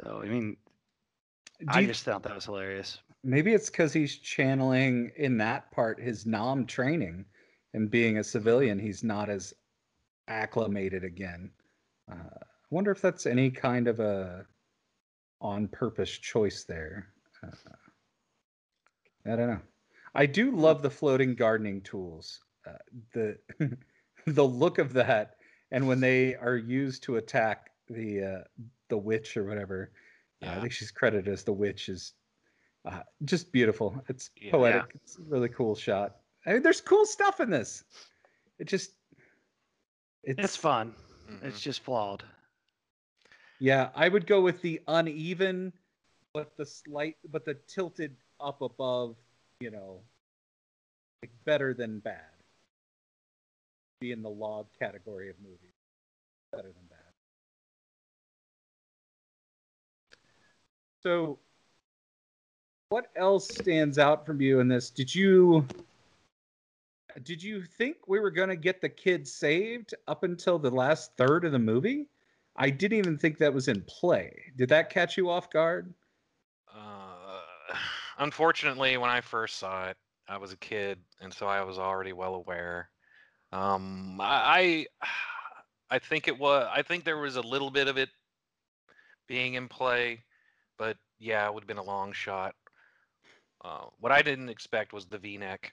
So 0.04 0.22
I 0.24 0.28
mean, 0.28 0.58
Do 1.60 1.66
I 1.70 1.86
just 1.86 2.04
thought 2.04 2.24
that 2.24 2.36
was 2.36 2.46
hilarious. 2.46 3.00
Maybe 3.24 3.54
it's 3.54 3.70
because 3.70 3.94
he's 3.94 4.18
channeling 4.18 5.12
in 5.16 5.38
that 5.38 5.72
part 5.72 6.00
his 6.00 6.26
'Nam 6.26 6.66
training, 6.66 7.26
and 7.74 7.90
being 7.90 8.18
a 8.18 8.24
civilian, 8.24 8.80
he's 8.80 9.04
not 9.04 9.30
as 9.30 9.54
acclimated 10.28 11.04
again. 11.04 11.52
Uh, 12.12 12.16
I 12.16 12.46
wonder 12.70 12.92
if 12.92 13.02
that's 13.02 13.26
any 13.26 13.50
kind 13.50 13.88
of 13.88 14.00
a 14.00 14.46
on 15.42 15.68
purpose 15.68 16.12
choice 16.12 16.64
there. 16.64 17.14
Uh, 17.42 17.52
I 19.26 19.36
don't 19.36 19.50
know. 19.50 19.62
I 20.16 20.26
do 20.26 20.52
love 20.52 20.82
the 20.82 20.90
floating 20.90 21.36
gardening 21.36 21.82
tools. 21.82 22.40
Uh, 22.66 22.78
the 23.14 23.38
the 24.28 24.46
look 24.46 24.78
of 24.78 24.94
that, 24.94 25.38
and 25.72 25.88
when 25.88 26.00
they 26.00 26.36
are 26.36 26.56
used 26.58 27.04
to 27.04 27.18
attack 27.18 27.72
the 27.90 28.24
uh, 28.24 28.44
the 28.90 28.98
witch 28.98 29.38
or 29.38 29.44
whatever, 29.44 29.92
yeah. 30.42 30.54
uh, 30.54 30.58
I 30.58 30.62
think 30.62 30.72
she's 30.74 30.92
credited 30.92 31.32
as 31.32 31.44
the 31.44 31.54
witch 31.54 31.90
is 31.90 32.14
Uh, 32.86 33.02
just 33.24 33.52
beautiful. 33.54 34.04
It's 34.10 34.30
Yeah. 34.36 34.52
poetic. 34.52 34.92
It's 34.96 35.18
a 35.18 35.22
really 35.22 35.48
cool 35.48 35.74
shot. 35.74 36.18
I 36.46 36.52
mean, 36.52 36.62
there's 36.62 36.82
cool 36.82 37.06
stuff 37.06 37.40
in 37.40 37.50
this. 37.50 37.86
It 38.60 38.66
just 38.68 38.98
it's, 40.24 40.40
It's 40.40 40.56
fun. 40.58 40.94
Mhm. 41.30 41.44
It's 41.44 41.62
just 41.62 41.82
flawed. 41.82 42.24
Yeah, 43.60 43.92
I 43.96 44.10
would 44.10 44.28
go 44.28 44.42
with 44.42 44.62
the 44.62 44.82
uneven, 44.88 45.72
but 46.34 46.58
the 46.58 46.66
slight, 46.66 47.16
but 47.32 47.46
the 47.46 47.54
tilted 47.68 48.18
up 48.42 48.62
above. 48.62 49.16
You 49.62 49.72
know, 49.72 50.04
like 51.22 51.32
better 51.46 51.74
than 51.74 52.00
bad. 52.00 52.33
Be 54.04 54.12
in 54.12 54.22
the 54.22 54.30
log 54.30 54.66
category 54.78 55.30
of 55.30 55.38
movies. 55.42 55.78
Better 56.52 56.74
than 56.74 56.86
bad. 56.90 57.00
So, 61.02 61.40
what 62.90 63.06
else 63.16 63.50
stands 63.50 63.98
out 63.98 64.26
from 64.26 64.42
you 64.42 64.60
in 64.60 64.68
this? 64.68 64.90
Did 64.90 65.16
you 65.16 65.66
did 67.24 67.42
you 67.42 67.64
think 67.64 67.96
we 68.06 68.20
were 68.20 68.30
going 68.30 68.50
to 68.50 68.58
get 68.58 68.82
the 68.82 68.90
kid 68.90 69.26
saved 69.26 69.96
up 70.10 70.24
until 70.24 70.60
the 70.60 70.70
last 70.70 71.16
third 71.16 71.46
of 71.46 71.54
the 71.54 71.60
movie? 71.60 72.10
I 72.58 72.72
didn't 72.72 72.98
even 72.98 73.18
think 73.18 73.38
that 73.38 73.54
was 73.54 73.70
in 73.70 73.84
play. 73.84 74.34
Did 74.58 74.68
that 74.68 74.90
catch 74.90 75.16
you 75.16 75.30
off 75.30 75.50
guard? 75.50 75.94
Uh, 76.68 77.40
unfortunately, 78.18 78.98
when 78.98 79.10
I 79.10 79.22
first 79.22 79.60
saw 79.60 79.88
it, 79.88 79.98
I 80.28 80.36
was 80.36 80.52
a 80.52 80.58
kid, 80.58 81.00
and 81.22 81.34
so 81.34 81.48
I 81.48 81.64
was 81.64 81.80
already 81.80 82.12
well 82.12 82.36
aware. 82.36 82.90
Um, 83.54 84.20
I, 84.20 84.88
I, 85.02 85.08
I 85.96 86.00
think 86.00 86.28
it 86.28 86.38
was. 86.38 86.68
I 86.74 86.82
think 86.82 87.04
there 87.04 87.18
was 87.18 87.36
a 87.36 87.42
little 87.42 87.70
bit 87.70 87.88
of 87.88 87.98
it 87.98 88.10
being 89.28 89.54
in 89.54 89.68
play, 89.68 90.24
but 90.78 90.98
yeah, 91.20 91.46
it 91.48 91.54
would 91.54 91.62
have 91.62 91.68
been 91.68 91.78
a 91.78 91.84
long 91.84 92.12
shot. 92.14 92.56
Uh, 93.64 93.86
what 94.00 94.12
I 94.12 94.22
didn't 94.22 94.50
expect 94.50 94.92
was 94.92 95.06
the 95.06 95.18
V-neck. 95.18 95.72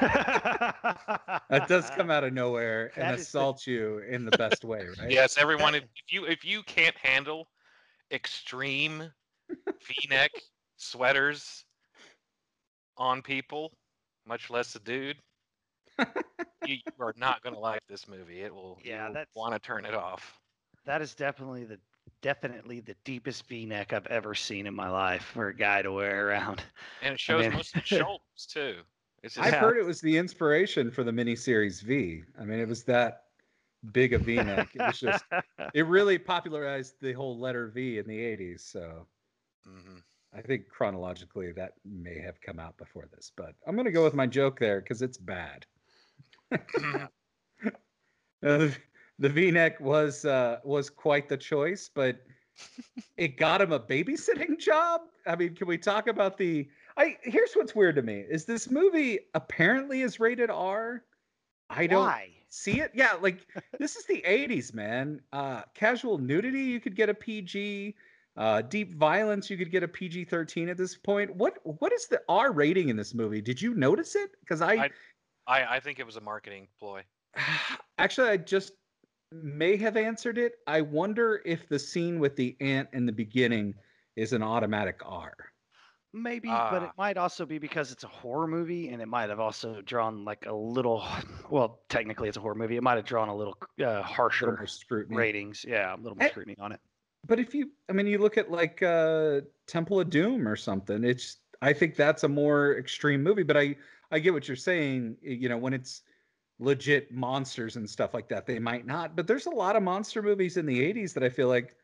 That 1.48 1.68
does 1.68 1.88
come 1.90 2.10
out 2.10 2.24
of 2.24 2.34
nowhere 2.34 2.92
and 2.96 3.04
That 3.04 3.14
is 3.14 3.20
the- 3.20 3.38
assault 3.38 3.66
you 3.66 3.98
in 4.00 4.26
the 4.26 4.36
best 4.36 4.62
way, 4.64 4.84
right? 5.00 5.10
Yes, 5.10 5.38
everyone. 5.38 5.74
If, 5.74 5.84
if 5.84 6.12
you 6.12 6.26
if 6.26 6.44
you 6.44 6.62
can't 6.64 6.96
handle 6.98 7.48
extreme 8.10 9.10
V-neck 9.48 10.32
sweaters 10.76 11.64
on 12.98 13.22
people, 13.22 13.72
much 14.26 14.50
less 14.50 14.74
a 14.74 14.80
dude, 14.80 15.16
you, 15.98 16.76
you 16.76 16.78
are 17.00 17.14
not 17.16 17.42
going 17.42 17.54
to 17.54 17.60
like 17.60 17.80
this 17.88 18.08
movie. 18.08 18.40
It 18.42 18.54
will. 18.54 18.78
Yeah, 18.84 19.08
you 19.08 19.14
that's- 19.14 19.34
want 19.34 19.54
to 19.54 19.58
turn 19.58 19.84
it 19.84 19.94
off. 19.94 20.38
That 20.84 21.02
is 21.02 21.14
definitely 21.14 21.64
the 21.64 21.78
definitely 22.22 22.80
the 22.80 22.94
deepest 23.04 23.46
V-neck 23.48 23.92
I've 23.92 24.06
ever 24.06 24.34
seen 24.34 24.66
in 24.66 24.74
my 24.74 24.88
life 24.88 25.22
for 25.34 25.48
a 25.48 25.54
guy 25.54 25.82
to 25.82 25.92
wear 25.92 26.28
around. 26.28 26.62
And 27.02 27.14
it 27.14 27.20
shows 27.20 27.42
mean- 27.42 27.52
most 27.54 27.74
of 27.76 27.82
the 27.82 27.86
shoulders 27.96 28.46
too. 28.48 28.76
It's 29.22 29.34
just, 29.34 29.46
I've 29.46 29.54
Yeah. 29.54 29.60
heard 29.60 29.76
it 29.76 29.84
was 29.84 30.00
the 30.00 30.16
inspiration 30.16 30.90
for 30.90 31.02
the 31.02 31.10
miniseries 31.10 31.82
V. 31.82 32.22
I 32.40 32.44
mean, 32.44 32.60
it 32.60 32.68
was 32.68 32.84
that 32.84 33.24
big 33.92 34.12
a 34.12 34.18
V-neck. 34.18 34.68
It 34.74 34.82
was 34.82 35.00
just, 35.00 35.24
it 35.74 35.86
really 35.86 36.18
popularized 36.18 36.94
the 37.00 37.12
whole 37.12 37.38
letter 37.38 37.68
V 37.68 37.98
in 37.98 38.06
the 38.06 38.18
80s. 38.18 38.60
So 38.60 39.06
Mhm. 39.68 40.02
I 40.32 40.42
think 40.42 40.68
chronologically 40.68 41.50
that 41.52 41.72
may 41.84 42.20
have 42.20 42.40
come 42.40 42.60
out 42.60 42.76
before 42.76 43.06
this, 43.12 43.32
but 43.36 43.54
I'm 43.66 43.74
going 43.74 43.86
to 43.86 43.90
go 43.92 44.04
with 44.04 44.14
my 44.14 44.26
joke 44.26 44.60
there 44.60 44.80
because 44.80 45.02
it's 45.02 45.18
bad. 45.18 45.66
Uh, 46.52 47.06
the, 48.42 48.76
the 49.18 49.28
V-neck 49.28 49.80
was 49.80 50.24
uh, 50.24 50.58
was 50.64 50.90
quite 50.90 51.28
the 51.28 51.36
choice, 51.36 51.90
but 51.92 52.20
it 53.16 53.36
got 53.36 53.60
him 53.60 53.72
a 53.72 53.80
babysitting 53.80 54.58
job. 54.58 55.02
I 55.26 55.36
mean, 55.36 55.54
can 55.54 55.66
we 55.66 55.78
talk 55.78 56.08
about 56.08 56.38
the? 56.38 56.68
I 56.96 57.16
here's 57.22 57.52
what's 57.54 57.74
weird 57.74 57.96
to 57.96 58.02
me 58.02 58.24
is 58.28 58.44
this 58.44 58.70
movie 58.70 59.20
apparently 59.34 60.02
is 60.02 60.20
rated 60.20 60.50
R. 60.50 61.04
I 61.68 61.86
don't 61.86 62.04
Why? 62.04 62.30
see 62.48 62.80
it. 62.80 62.92
Yeah, 62.94 63.14
like 63.20 63.46
this 63.78 63.96
is 63.96 64.06
the 64.06 64.22
80s, 64.26 64.72
man. 64.72 65.20
Uh, 65.32 65.62
casual 65.74 66.18
nudity, 66.18 66.62
you 66.62 66.80
could 66.80 66.96
get 66.96 67.08
a 67.08 67.14
PG. 67.14 67.94
Uh, 68.36 68.60
deep 68.60 68.94
violence, 68.96 69.48
you 69.48 69.56
could 69.56 69.70
get 69.70 69.82
a 69.82 69.88
PG-13 69.88 70.68
at 70.68 70.76
this 70.76 70.94
point. 70.94 71.34
What 71.34 71.54
what 71.80 71.90
is 71.92 72.06
the 72.06 72.20
R 72.28 72.52
rating 72.52 72.90
in 72.90 72.96
this 72.96 73.14
movie? 73.14 73.40
Did 73.40 73.62
you 73.62 73.74
notice 73.74 74.14
it? 74.14 74.30
Because 74.40 74.60
I, 74.60 74.74
I- 74.74 74.90
I 75.46 75.76
I 75.76 75.80
think 75.80 75.98
it 75.98 76.06
was 76.06 76.16
a 76.16 76.20
marketing 76.20 76.68
ploy. 76.78 77.04
actually 77.98 78.28
I 78.30 78.36
just 78.36 78.72
may 79.32 79.76
have 79.76 79.96
answered 79.96 80.38
it. 80.38 80.54
I 80.66 80.80
wonder 80.80 81.42
if 81.44 81.68
the 81.68 81.78
scene 81.78 82.18
with 82.20 82.36
the 82.36 82.56
aunt 82.60 82.88
in 82.92 83.06
the 83.06 83.12
beginning 83.12 83.74
is 84.16 84.32
an 84.32 84.42
automatic 84.42 85.00
R. 85.04 85.34
Maybe, 86.12 86.48
but 86.48 86.82
it 86.82 86.88
Ah. 86.88 86.92
might 86.96 87.18
also 87.18 87.44
be 87.44 87.58
because 87.58 87.92
it's 87.92 88.04
a 88.04 88.08
horror 88.08 88.46
movie, 88.46 88.88
and 88.88 89.02
it 89.02 89.06
might 89.06 89.28
have 89.28 89.40
also 89.40 89.82
drawn 89.82 90.24
like 90.24 90.46
a 90.46 90.52
little. 90.54 91.04
Well, 91.50 91.78
technically, 91.88 92.28
it's 92.28 92.36
a 92.36 92.40
horror 92.40 92.54
movie. 92.56 92.76
It 92.76 92.82
might 92.82 92.96
have 92.96 93.04
drawn 93.04 93.28
a 93.28 93.36
little 93.36 93.56
uh, 93.80 93.84
A 93.84 93.86
little 93.88 94.02
harsher 94.02 94.66
scrutiny. 94.66 95.16
ratings. 95.16 95.64
Yeah, 95.68 95.94
a 95.94 95.96
little 95.96 96.16
more 96.16 96.26
Eh, 96.26 96.30
scrutiny 96.30 96.56
on 96.58 96.72
it. 96.72 96.80
But 97.26 97.38
if 97.38 97.54
you, 97.54 97.70
I 97.88 97.92
mean, 97.92 98.06
you 98.06 98.18
look 98.18 98.36
at 98.38 98.50
like 98.50 98.82
uh, 98.82 99.42
Temple 99.66 100.00
of 100.00 100.10
Doom 100.10 100.48
or 100.48 100.56
something. 100.56 101.04
It's, 101.04 101.38
I 101.62 101.72
think 101.72 101.94
that's 101.96 102.24
a 102.24 102.28
more 102.28 102.76
extreme 102.78 103.22
movie. 103.22 103.42
But 103.44 103.56
I, 103.56 103.76
I 104.10 104.18
get 104.18 104.32
what 104.32 104.48
you're 104.48 104.56
saying. 104.56 105.16
Eh, 105.24 105.32
you 105.32 105.48
know, 105.48 105.58
when 105.58 105.72
it's 105.72 106.02
legit 106.58 107.12
monsters 107.12 107.76
and 107.76 107.88
stuff 107.88 108.14
like 108.14 108.28
that, 108.28 108.46
they 108.46 108.58
might 108.58 108.86
not. 108.86 109.16
But 109.16 109.26
there's 109.26 109.46
a 109.46 109.50
lot 109.50 109.76
of 109.76 109.82
monster 109.82 110.22
movies 110.22 110.56
in 110.56 110.66
the 110.66 110.80
'80s 110.80 111.14
that 111.14 111.22
I 111.22 111.28
feel 111.28 111.48
like. 111.48 111.76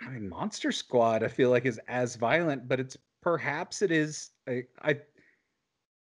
I 0.00 0.10
mean, 0.10 0.28
Monster 0.28 0.70
Squad. 0.70 1.24
I 1.24 1.28
feel 1.28 1.50
like 1.50 1.66
is 1.66 1.80
as 1.88 2.14
violent, 2.14 2.68
but 2.68 2.78
it's 2.78 2.96
perhaps 3.20 3.82
it 3.82 3.90
is. 3.90 4.30
I, 4.48 4.62
I, 4.80 5.00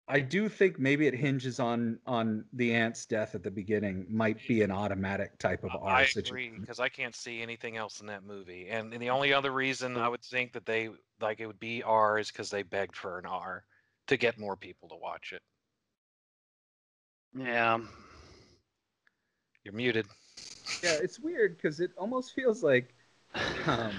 I 0.08 0.20
do 0.20 0.48
think 0.48 0.80
maybe 0.80 1.08
it 1.08 1.16
hinges 1.16 1.60
on 1.60 2.00
on 2.06 2.46
the 2.54 2.74
aunt's 2.74 3.06
death 3.06 3.36
at 3.36 3.44
the 3.44 3.52
beginning. 3.52 4.06
Might 4.10 4.38
be 4.48 4.62
an 4.62 4.72
automatic 4.72 5.38
type 5.40 5.64
of 5.64 5.72
R 5.82 5.90
I 5.90 6.08
agree 6.16 6.50
because 6.50 6.80
I 6.80 6.90
can't 6.90 7.16
see 7.16 7.42
anything 7.42 7.76
else 7.76 8.00
in 8.00 8.08
that 8.08 8.24
movie. 8.24 8.68
And, 8.70 8.94
and 8.94 9.02
the 9.02 9.10
only 9.10 9.34
other 9.34 9.52
reason 9.52 9.98
I 9.98 10.08
would 10.08 10.24
think 10.24 10.54
that 10.54 10.66
they 10.66 10.90
like 11.20 11.40
it 11.40 11.48
would 11.48 11.60
be 11.60 11.84
R 11.84 12.20
is 12.20 12.32
because 12.32 12.50
they 12.50 12.64
begged 12.64 12.96
for 12.96 13.18
an 13.20 13.26
R 13.26 13.66
to 14.08 14.18
get 14.18 14.38
more 14.38 14.56
people 14.56 14.90
to 14.90 14.96
watch 14.96 15.34
it. 15.34 15.42
Yeah. 17.38 17.80
You're 19.64 19.74
muted. 19.74 20.06
yeah, 20.84 20.98
it's 21.02 21.20
weird 21.20 21.58
because 21.58 21.80
it 21.80 21.92
almost 21.98 22.34
feels 22.34 22.64
like 22.64 22.94
um, 23.68 23.94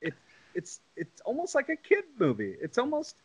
it, 0.00 0.14
it's 0.54 0.80
it's 0.96 1.20
almost 1.22 1.54
like 1.54 1.68
a 1.70 1.76
kid 1.76 2.04
movie. 2.18 2.54
It's 2.60 2.78
almost 2.78 3.16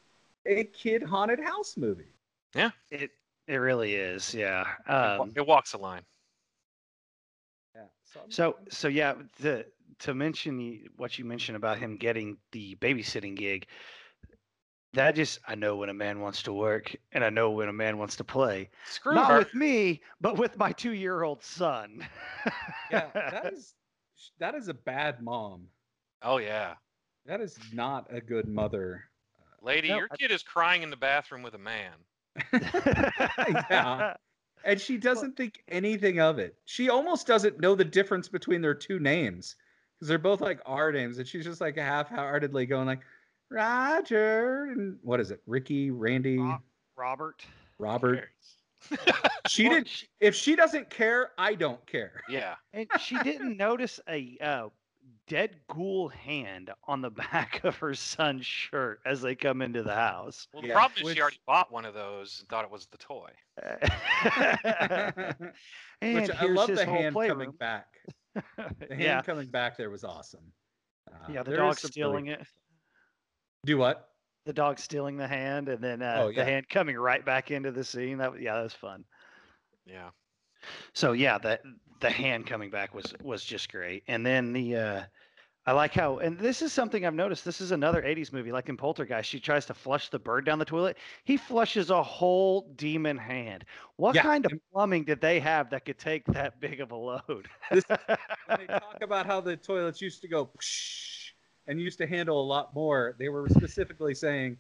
a 0.46 0.64
kid 0.66 1.04
haunted 1.04 1.40
house 1.40 1.76
movie. 1.78 2.14
Yeah. 2.56 2.72
It 2.90 3.12
it 3.48 3.58
really 3.58 3.96
is. 3.96 4.34
Yeah. 4.34 4.66
It 4.88 4.92
Um, 4.92 5.34
it 5.36 5.46
walks 5.46 5.74
a 5.74 5.78
line. 5.78 6.04
Yeah. 7.76 7.82
So, 8.04 8.20
So 8.30 8.56
so 8.70 8.88
yeah, 8.88 9.16
the 9.42 9.66
to 10.00 10.14
mention 10.14 10.58
the, 10.58 10.88
what 10.98 11.18
you 11.20 11.26
mentioned 11.26 11.56
about 11.56 11.78
him 11.78 11.98
getting 11.98 12.38
the 12.52 12.76
babysitting 12.76 13.36
gig, 13.36 13.68
that 14.94 15.16
just 15.16 15.40
I 15.48 15.56
know 15.56 15.76
when 15.76 15.90
a 15.90 15.94
man 15.94 16.20
wants 16.20 16.44
to 16.44 16.54
work 16.54 16.96
and 17.12 17.24
I 17.24 17.30
know 17.30 17.52
when 17.52 17.68
a 17.70 17.74
man 17.74 17.98
wants 17.98 18.16
to 18.18 18.24
play. 18.24 18.70
Screw 18.90 19.16
Not 19.16 19.32
her. 19.32 19.40
with 19.40 19.54
me, 19.56 20.02
but 20.22 20.38
with 20.38 20.58
my 20.58 20.72
two-year-old 20.72 21.44
son. 21.44 22.06
yeah, 22.92 23.08
that 23.14 23.46
is 23.54 23.74
that 24.40 24.56
is 24.56 24.68
a 24.68 24.74
bad 24.74 25.22
mom. 25.22 25.68
Oh 26.22 26.38
yeah, 26.38 26.76
That 27.26 27.42
is 27.42 27.58
not 27.74 28.08
a 28.10 28.22
good 28.22 28.48
mother. 28.48 29.04
lady, 29.62 29.90
No, 29.90 29.98
your 29.98 30.08
I- 30.12 30.16
kid 30.18 30.32
is 30.32 30.44
crying 30.44 30.84
in 30.84 30.90
the 30.90 30.98
bathroom 30.98 31.42
with 31.44 31.54
a 31.56 31.60
man. 31.60 31.94
Yeah. 33.70 34.14
And 34.66 34.80
she 34.80 34.96
doesn't 34.96 35.36
think 35.36 35.62
anything 35.68 36.22
of 36.22 36.40
it. 36.40 36.56
She 36.64 36.88
almost 36.90 37.28
doesn't 37.28 37.60
know 37.60 37.76
the 37.76 37.84
difference 37.84 38.30
between 38.30 38.62
their 38.62 38.74
two 38.74 38.98
names 38.98 39.58
because 40.00 40.08
they're 40.08 40.18
both 40.18 40.40
like 40.40 40.62
R 40.66 40.90
names, 40.94 41.18
and 41.18 41.28
she's 41.28 41.44
just 41.44 41.60
like 41.60 41.76
half-heartedly 41.76 42.66
going 42.68 42.88
like 42.88 43.02
Roger 43.54 44.66
and 44.72 44.98
what 45.04 45.20
is 45.20 45.30
it, 45.32 45.42
Ricky, 45.46 45.92
Randy, 45.92 46.38
Ro- 46.40 46.58
Robert. 46.98 47.46
Robert. 47.80 48.30
She 49.48 49.68
Well, 49.68 49.80
did. 49.80 49.88
she- 49.90 50.08
If 50.22 50.36
she 50.36 50.56
doesn't 50.56 50.90
care, 50.90 51.32
I 51.38 51.54
don't 51.56 51.86
care. 51.86 52.22
Yeah, 52.30 52.56
and 52.74 52.88
she 53.00 53.18
didn't 53.20 53.56
notice 53.58 54.00
a 54.10 54.38
uh, 54.42 54.70
dead 55.28 55.56
ghoul 55.70 56.08
hand 56.10 56.72
on 56.88 57.02
the 57.02 57.10
back 57.32 57.62
of 57.64 57.76
her 57.78 57.94
son's 57.94 58.46
shirt 58.46 59.00
as 59.06 59.22
they 59.22 59.36
come 59.36 59.62
into 59.62 59.84
the 59.84 59.94
house. 59.94 60.48
Well, 60.54 60.62
the 60.62 60.70
Yeah, 60.70 60.74
problem 60.76 60.98
is 61.00 61.04
which- 61.04 61.16
she 61.18 61.22
already 61.22 61.40
bought 61.46 61.72
one 61.72 61.86
of 61.86 61.94
those 61.94 62.40
and 62.40 62.50
thought 62.50 62.64
it 62.66 62.72
was 62.72 62.88
the 62.88 62.98
toy. 62.98 63.30
and 66.02 66.16
Which 66.16 66.30
I 66.32 66.36
here's 66.36 66.56
love 66.58 66.70
his 66.70 66.80
the 66.80 66.86
whole 66.86 66.96
hand 66.96 67.16
coming 67.16 67.52
back. 67.52 67.88
The 68.34 68.42
hand 68.90 69.00
yeah, 69.02 69.22
coming 69.22 69.48
back 69.48 69.78
there 69.78 69.90
was 69.90 70.04
awesome. 70.04 70.52
Uh, 71.12 71.16
yeah. 71.32 71.44
The 71.44 71.52
there 71.52 71.66
is 71.70 71.82
dog 71.82 71.92
stealing 71.92 72.26
really- 72.26 72.40
it. 72.40 72.48
Do 73.66 73.78
what? 73.78 74.10
The 74.46 74.54
dog 74.54 74.80
stealing 74.80 75.18
the 75.18 75.28
hand, 75.28 75.68
and 75.68 75.84
then 75.84 76.02
uh, 76.02 76.24
Oh, 76.24 76.30
yeah. 76.30 76.36
the 76.36 76.46
hand 76.46 76.70
coming 76.70 76.98
right 76.98 77.26
back 77.26 77.52
into 77.52 77.72
the 77.74 77.84
scene. 77.84 78.20
That 78.20 78.32
was- 78.32 78.42
yeah, 78.42 78.56
that 78.56 78.64
was 78.64 78.74
fun. 78.74 79.06
Yeah. 79.86 80.12
So 80.94 81.14
yeah, 81.14 81.38
the 81.38 81.60
the 82.02 82.10
hand 82.12 82.48
coming 82.48 82.72
back 82.72 82.94
was 82.94 83.14
was 83.22 83.44
just 83.46 83.72
great. 83.72 84.04
And 84.08 84.26
then 84.26 84.54
the 84.54 84.76
uh 84.78 85.06
I 85.66 85.74
like 85.74 85.94
how, 85.94 86.20
and 86.20 86.40
this 86.40 86.62
is 86.62 86.74
something 86.74 87.06
I've 87.06 87.14
noticed. 87.16 87.46
This 87.46 87.62
is 87.62 87.72
another 87.72 88.04
80s 88.04 88.34
movie, 88.34 88.52
like 88.52 88.70
in 88.70 88.78
Poltergeist. 88.78 89.30
She 89.30 89.40
tries 89.40 89.66
to 89.68 89.74
flush 89.76 90.10
the 90.10 90.20
bird 90.20 90.46
down 90.46 90.60
the 90.60 90.66
toilet. 90.66 90.98
He 91.26 91.38
flushes 91.38 91.90
a 91.92 92.04
whole 92.04 92.74
demon 92.76 93.18
hand. 93.18 93.66
What 93.98 94.18
Yeah, 94.18 94.22
kind 94.22 94.46
of 94.46 94.54
plumbing 94.74 95.06
did 95.06 95.22
they 95.22 95.40
have 95.42 95.70
that 95.72 95.86
could 95.86 96.00
take 96.00 96.26
that 96.28 96.60
big 96.62 96.82
of 96.82 96.92
a 96.92 96.98
load? 96.98 97.50
This- 97.72 97.86
when 98.46 98.58
they 98.58 98.68
talk 98.68 99.02
about 99.02 99.26
how 99.26 99.42
the 99.42 99.58
toilets 99.58 100.02
used 100.02 100.22
to 100.22 100.28
go 100.28 100.48
psh, 100.48 101.23
and 101.68 101.80
used 101.80 101.98
to 102.00 102.08
handle 102.08 102.42
a 102.42 102.44
lot 102.46 102.74
more, 102.74 103.16
they 103.18 103.30
were 103.30 103.48
specifically 103.50 104.14
saying 104.14 104.58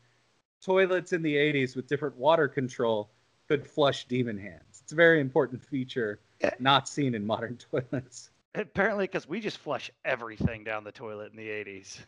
toilets 0.62 1.14
in 1.14 1.22
the 1.22 1.36
80s 1.36 1.76
with 1.76 1.88
different 1.88 2.16
water 2.16 2.48
control 2.48 3.10
could 3.48 3.68
flush 3.68 4.06
demon 4.06 4.38
hands. 4.38 4.82
It's 4.82 4.92
a 4.94 4.96
very 4.96 5.20
important 5.20 5.62
feature 5.64 6.20
not 6.60 6.88
seen 6.88 7.16
in 7.16 7.26
modern 7.26 7.58
toilets. 7.72 8.30
Apparently, 8.56 9.06
because 9.06 9.28
we 9.28 9.40
just 9.40 9.58
flush 9.58 9.90
everything 10.06 10.64
down 10.64 10.84
the 10.84 10.92
toilet 10.92 11.32
in 11.32 11.38
the 11.38 11.50
80s. 11.50 12.00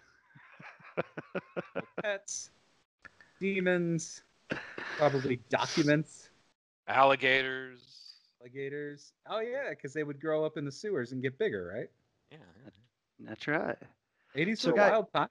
Pets, 2.02 2.52
demons, 3.40 4.22
probably 4.98 5.40
documents, 5.50 6.30
Alligators. 6.88 7.82
alligators. 8.42 9.14
Oh 9.28 9.40
yeah, 9.40 9.72
because 9.72 9.92
they 9.92 10.04
would 10.04 10.22
grow 10.22 10.46
up 10.46 10.56
in 10.58 10.66
the 10.66 10.72
sewers 10.72 11.12
and 11.12 11.22
get 11.22 11.38
bigger, 11.40 11.72
right? 11.76 11.90
Yeah. 12.32 12.38
That's 13.20 13.48
right. 13.48 13.78
80s 14.36 14.62
So 14.62 14.72
a 14.72 14.76
guy- 14.76 14.90
wild 14.92 15.12
time. 15.14 15.30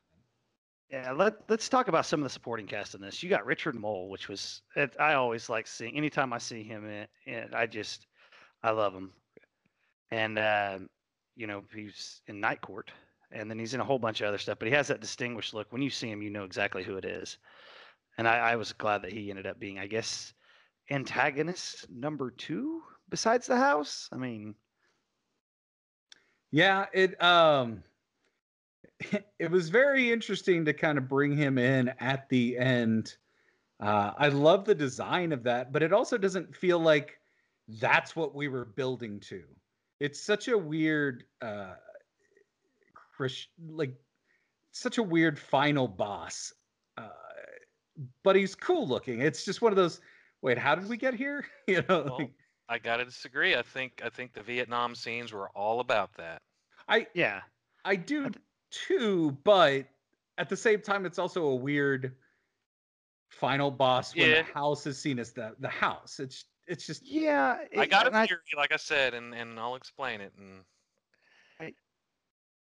Yeah, 0.90 1.12
let, 1.12 1.48
let's 1.48 1.68
talk 1.68 1.88
about 1.88 2.06
some 2.06 2.20
of 2.20 2.24
the 2.24 2.30
supporting 2.30 2.66
cast 2.66 2.94
in 2.94 3.00
this. 3.00 3.22
You 3.22 3.28
got 3.28 3.46
Richard 3.46 3.74
Moll, 3.74 4.08
which 4.10 4.28
was 4.28 4.62
it, 4.76 4.94
I 5.00 5.14
always 5.14 5.48
like 5.48 5.66
seeing. 5.66 5.96
Anytime 5.96 6.32
I 6.32 6.38
see 6.38 6.62
him 6.62 6.86
in, 6.88 7.06
in 7.26 7.54
I 7.54 7.66
just 7.66 8.06
I 8.62 8.70
love 8.70 8.92
him, 8.94 9.12
and 10.10 10.38
um, 10.38 10.88
you 11.36 11.46
know 11.46 11.64
he's 11.74 12.20
in 12.28 12.38
Night 12.38 12.60
Court, 12.60 12.92
and 13.32 13.50
then 13.50 13.58
he's 13.58 13.74
in 13.74 13.80
a 13.80 13.84
whole 13.84 13.98
bunch 13.98 14.20
of 14.20 14.28
other 14.28 14.38
stuff. 14.38 14.58
But 14.58 14.68
he 14.68 14.74
has 14.74 14.88
that 14.88 15.00
distinguished 15.00 15.54
look. 15.54 15.72
When 15.72 15.82
you 15.82 15.90
see 15.90 16.08
him, 16.10 16.22
you 16.22 16.30
know 16.30 16.44
exactly 16.44 16.84
who 16.84 16.96
it 16.96 17.04
is. 17.04 17.38
And 18.18 18.28
I, 18.28 18.52
I 18.52 18.56
was 18.56 18.72
glad 18.72 19.02
that 19.02 19.12
he 19.12 19.30
ended 19.30 19.46
up 19.46 19.58
being, 19.58 19.78
I 19.80 19.88
guess, 19.88 20.34
antagonist 20.90 21.90
number 21.90 22.30
two 22.30 22.82
besides 23.08 23.46
the 23.46 23.56
house. 23.56 24.08
I 24.12 24.16
mean, 24.16 24.54
Yeah, 26.52 26.86
it 26.92 27.20
um 27.22 27.82
it 29.38 29.50
was 29.50 29.68
very 29.68 30.12
interesting 30.12 30.64
to 30.64 30.72
kind 30.72 30.98
of 30.98 31.08
bring 31.08 31.36
him 31.36 31.58
in 31.58 31.88
at 32.00 32.28
the 32.28 32.58
end. 32.58 33.16
Uh 33.80 34.12
I 34.16 34.28
love 34.28 34.64
the 34.64 34.74
design 34.74 35.32
of 35.32 35.42
that, 35.44 35.72
but 35.72 35.82
it 35.82 35.92
also 35.92 36.18
doesn't 36.18 36.54
feel 36.54 36.78
like 36.78 37.18
that's 37.80 38.14
what 38.14 38.34
we 38.34 38.48
were 38.48 38.64
building 38.64 39.20
to. 39.20 39.42
It's 40.00 40.20
such 40.20 40.48
a 40.48 40.56
weird 40.58 41.24
uh 41.42 41.74
like 43.70 43.94
such 44.72 44.98
a 44.98 45.02
weird 45.02 45.38
final 45.38 45.88
boss. 45.88 46.52
Uh 46.96 47.08
but 48.22 48.36
he's 48.36 48.54
cool 48.54 48.86
looking. 48.86 49.20
It's 49.20 49.44
just 49.44 49.62
one 49.62 49.72
of 49.72 49.76
those 49.76 50.00
wait, 50.42 50.58
how 50.58 50.74
did 50.74 50.88
we 50.88 50.96
get 50.96 51.14
here? 51.14 51.46
you 51.66 51.82
know, 51.88 52.04
Well, 52.04 52.18
like, 52.18 52.32
I 52.68 52.78
gotta 52.78 53.04
disagree. 53.04 53.56
I 53.56 53.62
think 53.62 54.00
I 54.04 54.08
think 54.08 54.32
the 54.32 54.42
Vietnam 54.42 54.94
scenes 54.94 55.32
were 55.32 55.48
all 55.50 55.80
about 55.80 56.12
that. 56.14 56.42
I 56.88 57.06
yeah, 57.14 57.40
I 57.84 57.96
do 57.96 58.22
th- 58.22 58.34
too, 58.86 59.36
but 59.44 59.86
at 60.38 60.48
the 60.48 60.56
same 60.56 60.80
time, 60.80 61.06
it's 61.06 61.18
also 61.18 61.44
a 61.46 61.54
weird 61.54 62.14
final 63.30 63.70
boss 63.70 64.14
when 64.14 64.30
Yeah. 64.30 64.42
the 64.42 64.52
house 64.52 64.86
is 64.86 64.98
seen 64.98 65.18
as 65.18 65.32
the 65.32 65.54
the 65.60 65.68
house. 65.68 66.20
It's 66.20 66.44
it's 66.66 66.86
just 66.86 67.02
yeah. 67.04 67.58
I 67.76 67.86
got 67.86 68.06
and 68.06 68.16
a 68.16 68.26
theory, 68.26 68.40
like 68.56 68.72
I 68.72 68.76
said, 68.76 69.14
and, 69.14 69.34
and 69.34 69.58
I'll 69.58 69.74
explain 69.76 70.20
it, 70.20 70.32
and 70.38 70.64
I- 71.60 71.74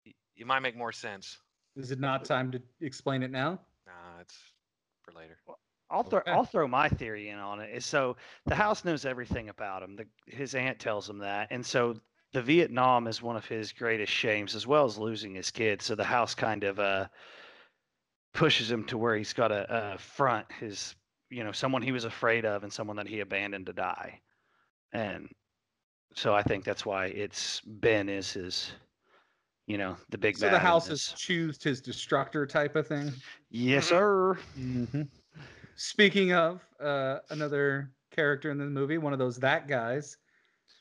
y- 0.06 0.14
you 0.36 0.46
might 0.46 0.60
make 0.60 0.76
more 0.76 0.92
sense. 0.92 1.40
is 1.76 1.92
it 1.92 2.00
not 2.00 2.26
time 2.26 2.52
to 2.52 2.62
explain 2.82 3.24
it 3.24 3.32
now? 3.32 3.60
Nah, 3.86 4.20
it's 4.22 4.38
for 5.04 5.12
later. 5.14 5.38
I'll 5.92 6.04
throw 6.04 6.20
Okay. 6.20 6.32
I'll 6.32 6.46
throw 6.46 6.68
my 6.68 6.88
theory 6.88 7.30
in 7.30 7.40
on 7.40 7.60
it. 7.60 7.74
Is 7.76 7.86
so 7.86 8.16
the 8.46 8.56
house 8.56 8.86
knows 8.86 9.06
everything 9.06 9.50
about 9.50 9.82
him. 9.82 9.96
The, 9.96 10.06
his 10.28 10.54
aunt 10.54 10.80
tells 10.80 11.10
him 11.10 11.18
that, 11.20 11.48
and 11.52 11.66
so 11.66 12.00
the 12.34 12.42
Vietnam 12.42 13.08
is 13.08 13.22
one 13.22 13.36
of 13.36 13.46
his 13.46 13.72
greatest 13.72 14.14
shames, 14.14 14.56
as 14.56 14.68
well 14.68 14.86
as 14.86 14.98
losing 14.98 15.36
his 15.36 15.52
kids. 15.52 15.86
So 15.86 15.96
the 15.96 16.04
house 16.04 16.36
kind 16.36 16.64
of 16.64 16.80
uh, 16.80 17.08
pushes 18.34 18.70
him 18.70 18.84
to 18.86 18.98
where 18.98 19.16
he's 19.16 19.34
got 19.34 19.50
to 19.50 19.72
uh, 19.72 19.98
front 19.98 20.46
his, 20.60 20.96
you 21.30 21.44
know, 21.44 21.52
someone 21.52 21.82
he 21.82 21.92
was 21.92 22.06
afraid 22.06 22.46
of 22.46 22.64
and 22.64 22.72
someone 22.72 22.98
that 22.98 23.08
he 23.08 23.20
abandoned 23.20 23.66
to 23.66 23.74
die, 23.74 24.22
and 24.94 25.30
so 26.16 26.34
I 26.34 26.44
think 26.44 26.64
that's 26.64 26.86
why 26.86 27.06
it's 27.08 27.62
Ben 27.66 28.10
is 28.10 28.34
his, 28.34 28.72
you 29.68 29.78
know, 29.78 29.96
the 30.10 30.18
big 30.18 30.38
So 30.38 30.50
the 30.50 30.60
house 30.60 30.88
has 30.88 31.14
choosed 31.18 31.64
his 31.64 31.82
destructor 31.82 32.46
type 32.46 32.76
of 32.76 32.88
thing. 32.88 33.12
Yes, 33.50 33.88
sir. 33.88 34.38
Mm-hmm. 34.60 35.04
Speaking 35.76 36.34
of 36.34 36.62
uh, 36.82 37.20
another 37.30 37.92
character 38.12 38.52
in 38.52 38.58
the 38.58 38.66
movie, 38.66 38.98
one 38.98 39.14
of 39.14 39.20
those 39.20 39.38
that 39.38 39.68
guys, 39.68 40.18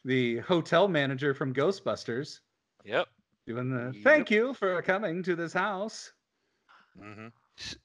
the 0.04 0.38
hotel 0.38 0.88
manager 0.88 1.34
from 1.34 1.52
Ghostbusters, 1.54 2.40
Yep. 2.84 3.08
doing 3.46 3.70
the 3.70 3.92
Yep. 3.94 4.04
thank 4.04 4.30
you 4.30 4.54
for 4.54 4.80
coming 4.82 5.22
to 5.24 5.34
this 5.36 5.52
house. 5.52 6.12
hmm 6.98 7.28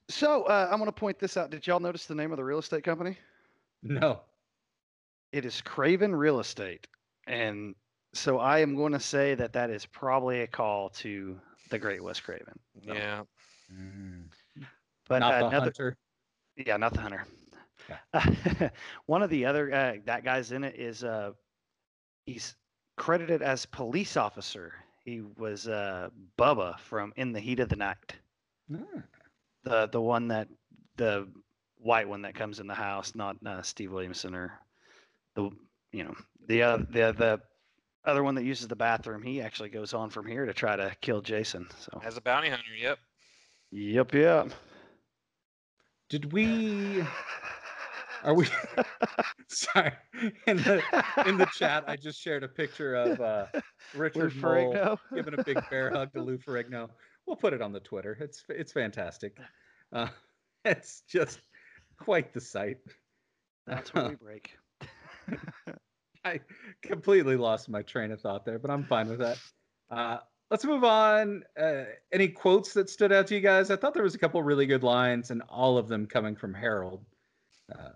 So 0.10 0.44
uh, 0.44 0.68
I'm 0.72 0.78
going 0.78 0.88
to 0.88 0.92
point 0.92 1.20
this 1.20 1.36
out. 1.38 1.50
Did 1.50 1.66
y'all 1.68 1.80
notice 1.80 2.06
the 2.06 2.16
name 2.16 2.32
of 2.32 2.38
the 2.38 2.44
real 2.44 2.60
estate 2.60 2.84
company? 2.84 3.18
No, 3.82 4.22
It 5.32 5.46
is 5.46 5.62
Craven 5.62 6.16
Real 6.16 6.40
Estate, 6.40 6.88
and 7.28 7.76
so 8.14 8.38
I 8.40 8.60
am 8.60 8.76
going 8.76 8.94
to 8.94 9.00
say 9.00 9.36
that 9.36 9.52
that 9.54 9.70
is 9.72 9.86
probably 9.86 10.42
a 10.42 10.48
call 10.48 10.90
to 10.90 11.40
the 11.70 11.80
Great 11.80 12.02
Wes 12.04 12.20
Craven. 12.20 12.58
So- 12.86 12.94
Yeah. 12.94 13.24
but 15.10 15.20
not 15.20 15.32
the 15.40 15.48
another, 15.48 15.66
hunter. 15.66 15.98
yeah, 16.56 16.78
not 16.78 16.94
the 16.94 17.02
hunter. 17.02 17.26
One 19.08 19.22
of 19.24 19.30
the 19.30 19.46
other 19.46 19.74
uh, 19.74 19.94
that 20.06 20.24
guys 20.24 20.52
in 20.52 20.64
it 20.64 20.76
is 20.76 21.04
uh, 21.04 21.32
he's 22.26 22.56
credited 22.98 23.42
as 23.42 23.66
police 23.66 24.18
officer. 24.18 24.74
He 25.06 25.22
was 25.38 25.68
uh, 25.68 26.10
Bubba 26.38 26.80
from 26.80 27.14
In 27.16 27.34
the 27.34 27.40
Heat 27.40 27.60
of 27.60 27.70
the 27.70 27.76
Night. 27.76 27.98
Ah. 28.74 28.78
the 29.64 29.88
the 29.88 30.02
one 30.02 30.30
that 30.30 30.48
the 30.96 31.28
white 31.78 32.08
one 32.08 32.22
that 32.22 32.36
comes 32.36 32.60
in 32.60 32.68
the 32.68 32.74
house, 32.74 33.14
not 33.14 33.36
uh, 33.46 33.62
Steve 33.62 33.92
Williamson 33.92 34.34
or 34.34 34.58
the 35.36 35.50
you 35.92 36.04
know 36.04 36.16
the 36.48 36.64
uh, 36.64 36.78
the 36.78 37.14
the 37.18 37.42
other 38.06 38.24
one 38.24 38.36
that 38.36 38.46
uses 38.46 38.68
the 38.68 38.76
bathroom. 38.76 39.22
He 39.22 39.42
actually 39.42 39.70
goes 39.70 39.94
on 39.94 40.10
from 40.10 40.26
here 40.28 40.46
to 40.46 40.54
try 40.54 40.76
to 40.76 40.96
kill 41.02 41.22
Jason. 41.22 41.68
So 41.80 42.02
As 42.04 42.18
a 42.18 42.22
bounty 42.22 42.50
hunter, 42.50 42.64
yep. 42.78 43.00
yep, 43.72 44.14
yep. 44.14 44.52
Did 46.10 46.32
we? 46.32 47.04
Are 48.24 48.34
we? 48.34 48.48
Sorry. 49.50 49.92
In 50.48 50.58
the 50.58 50.82
in 51.28 51.38
the 51.38 51.48
chat, 51.54 51.84
I 51.88 51.96
just 51.96 52.22
shared 52.22 52.44
a 52.44 52.48
picture 52.48 52.96
of 52.96 53.20
uh, 53.20 53.46
Richard 53.94 54.36
Moll 54.38 54.98
giving 55.14 55.38
a 55.38 55.44
big 55.44 55.60
bear 55.70 55.92
hug 55.92 56.14
to 56.14 56.22
Lou 56.22 56.38
Ferrigno. 56.38 56.90
We'll 57.26 57.36
put 57.36 57.54
it 57.54 57.62
on 57.62 57.74
the 57.74 57.80
Twitter. 57.80 58.18
It's 58.20 58.44
it's 58.50 58.72
fantastic. 58.72 59.38
Uh, 59.92 60.08
it's 60.66 61.04
just 61.08 61.42
quite 62.00 62.34
the 62.34 62.42
sight. 62.42 62.78
That's 63.68 63.94
where 63.94 64.10
we 64.10 64.16
break. 64.16 64.58
I 66.26 66.40
completely 66.82 67.36
lost 67.36 67.70
my 67.70 67.82
train 67.82 68.12
of 68.12 68.22
thought 68.22 68.46
there, 68.46 68.60
but 68.60 68.72
I'm 68.72 68.86
fine 68.86 69.10
with 69.10 69.20
that. 69.20 69.38
Uh, 69.92 70.20
let's 70.50 70.64
move 70.64 70.86
on. 70.86 71.44
Uh, 71.60 71.84
any 72.14 72.30
quotes 72.30 72.74
that 72.74 72.90
stood 72.90 73.12
out 73.12 73.28
to 73.28 73.36
you 73.36 73.42
guys? 73.42 73.70
I 73.70 73.76
thought 73.76 73.94
there 73.94 74.04
was 74.04 74.16
a 74.16 74.20
couple 74.20 74.42
really 74.42 74.66
good 74.66 74.84
lines, 74.84 75.32
and 75.32 75.42
all 75.50 75.78
of 75.78 75.90
them 75.90 76.06
coming 76.06 76.36
from 76.36 76.54
Harold. 76.54 77.06
Uh, 77.74 77.90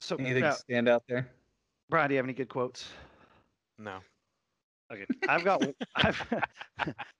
So, 0.00 0.16
anything 0.16 0.44
uh, 0.44 0.52
stand 0.52 0.88
out 0.88 1.04
there? 1.08 1.28
Brian, 1.88 2.08
do 2.08 2.14
you 2.14 2.18
have 2.18 2.26
any 2.26 2.32
good 2.32 2.48
quotes? 2.48 2.88
No. 3.78 3.98
Okay, 4.92 5.06
I've 5.28 5.44
got 5.44 5.62
I've 5.96 6.34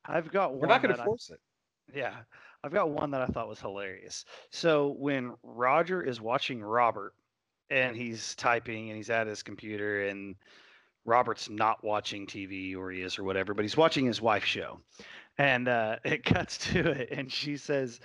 I've 0.07 0.31
got 0.33 0.53
one. 0.53 0.61
We're 0.61 0.67
not 0.67 0.83
going 0.83 0.91
that 0.91 0.97
to 0.97 1.03
I- 1.03 1.07
force 1.07 1.31
it. 1.31 1.41
Yeah, 1.95 2.15
I've 2.63 2.73
got 2.73 2.91
one 2.91 3.11
that 3.13 3.21
I 3.23 3.27
thought 3.27 3.49
was 3.49 3.61
hilarious. 3.61 4.25
So 4.51 4.95
when 4.99 5.35
Roger 5.43 6.03
is 6.03 6.21
watching 6.21 6.63
Robert 6.63 7.15
and 7.69 7.97
he's 7.97 8.35
typing 8.37 8.89
and 8.91 8.97
he's 8.97 9.11
at 9.11 9.27
his 9.27 9.43
computer 9.43 10.07
and 10.07 10.37
Robert's 11.05 11.51
not 11.51 11.83
watching 11.83 12.27
TV 12.27 12.77
or 12.77 12.91
he 12.91 13.03
is 13.03 13.19
or 13.19 13.25
whatever, 13.25 13.55
but 13.55 13.65
he's 13.65 13.77
watching 13.77 14.07
his 14.07 14.21
wife's 14.21 14.47
show. 14.47 14.79
And 15.39 15.67
uh, 15.69 15.97
it 16.05 16.25
cuts 16.25 16.59
to 16.73 16.91
it 16.91 17.09
and 17.11 17.33
she 17.33 17.57
says, 17.57 17.99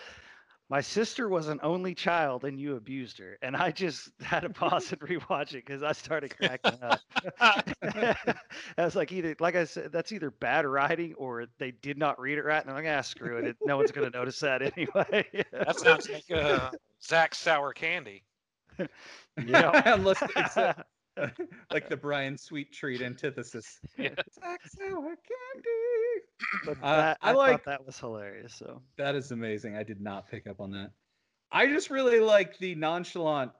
My 0.69 0.82
sister 0.82 1.30
was 1.30 1.47
an 1.47 1.60
only 1.62 1.93
child 1.93 2.43
and 2.43 2.60
you 2.60 2.75
abused 2.75 3.19
her. 3.19 3.38
And 3.41 3.56
I 3.56 3.71
just 3.71 4.10
had 4.21 4.41
to 4.41 4.49
pause 4.49 4.91
and 4.91 5.01
rewatch 5.01 5.49
it 5.49 5.65
because 5.65 5.84
I 5.84 5.91
started 5.91 6.36
cracking 6.36 6.80
up. 6.82 6.99
I 8.78 8.84
was 8.84 8.95
like, 8.95 9.12
either 9.12 9.36
like 9.39 9.56
I 9.56 9.65
said, 9.65 9.91
that's 9.91 10.12
either 10.12 10.32
bad 10.32 10.65
writing 10.65 11.13
or 11.15 11.45
they 11.60 11.71
did 11.71 11.97
not 11.97 12.19
read 12.19 12.38
it 12.38 12.45
right. 12.45 12.62
And 12.62 12.69
I'm 12.69 12.84
like, 12.84 12.93
ah, 12.93 13.01
screw 13.01 13.38
it. 13.38 13.45
it 13.45 13.58
no 13.63 13.78
one's 13.78 13.91
gonna 13.91 14.10
notice 14.10 14.39
that 14.39 14.62
anyway. 14.62 15.25
That 15.51 15.80
sounds 15.80 16.10
like 16.10 16.32
uh, 16.32 16.71
Zach 17.04 17.36
Sour 17.36 17.73
Candy. 17.73 18.23
yeah. 19.45 20.75
Like 21.71 21.88
the 21.89 21.97
Brian 21.97 22.38
Sweet 22.38 22.73
Treat 22.73 23.01
antithesis. 23.01 23.80
Yeah. 23.97 24.10
It's 24.17 24.38
sour 24.78 25.15
candy. 25.15 26.25
But 26.65 26.78
Uh, 26.82 26.95
that, 26.97 27.17
I 27.21 27.30
I, 27.30 27.34
like- 27.34 27.51
thought 27.63 27.65
that 27.65 27.86
was 27.86 27.99
hilarious. 27.99 28.54
So 28.56 28.82
That 28.97 29.15
is 29.15 29.32
amazing. 29.32 29.75
I 29.78 29.84
did 29.84 30.01
not 30.01 30.30
pick 30.30 30.47
up 30.47 30.60
on 30.60 30.71
that. 30.71 30.91
I 31.51 31.67
just 31.67 31.89
really 31.89 32.19
like 32.19 32.58
the 32.58 32.75
nonchalant, 32.75 33.51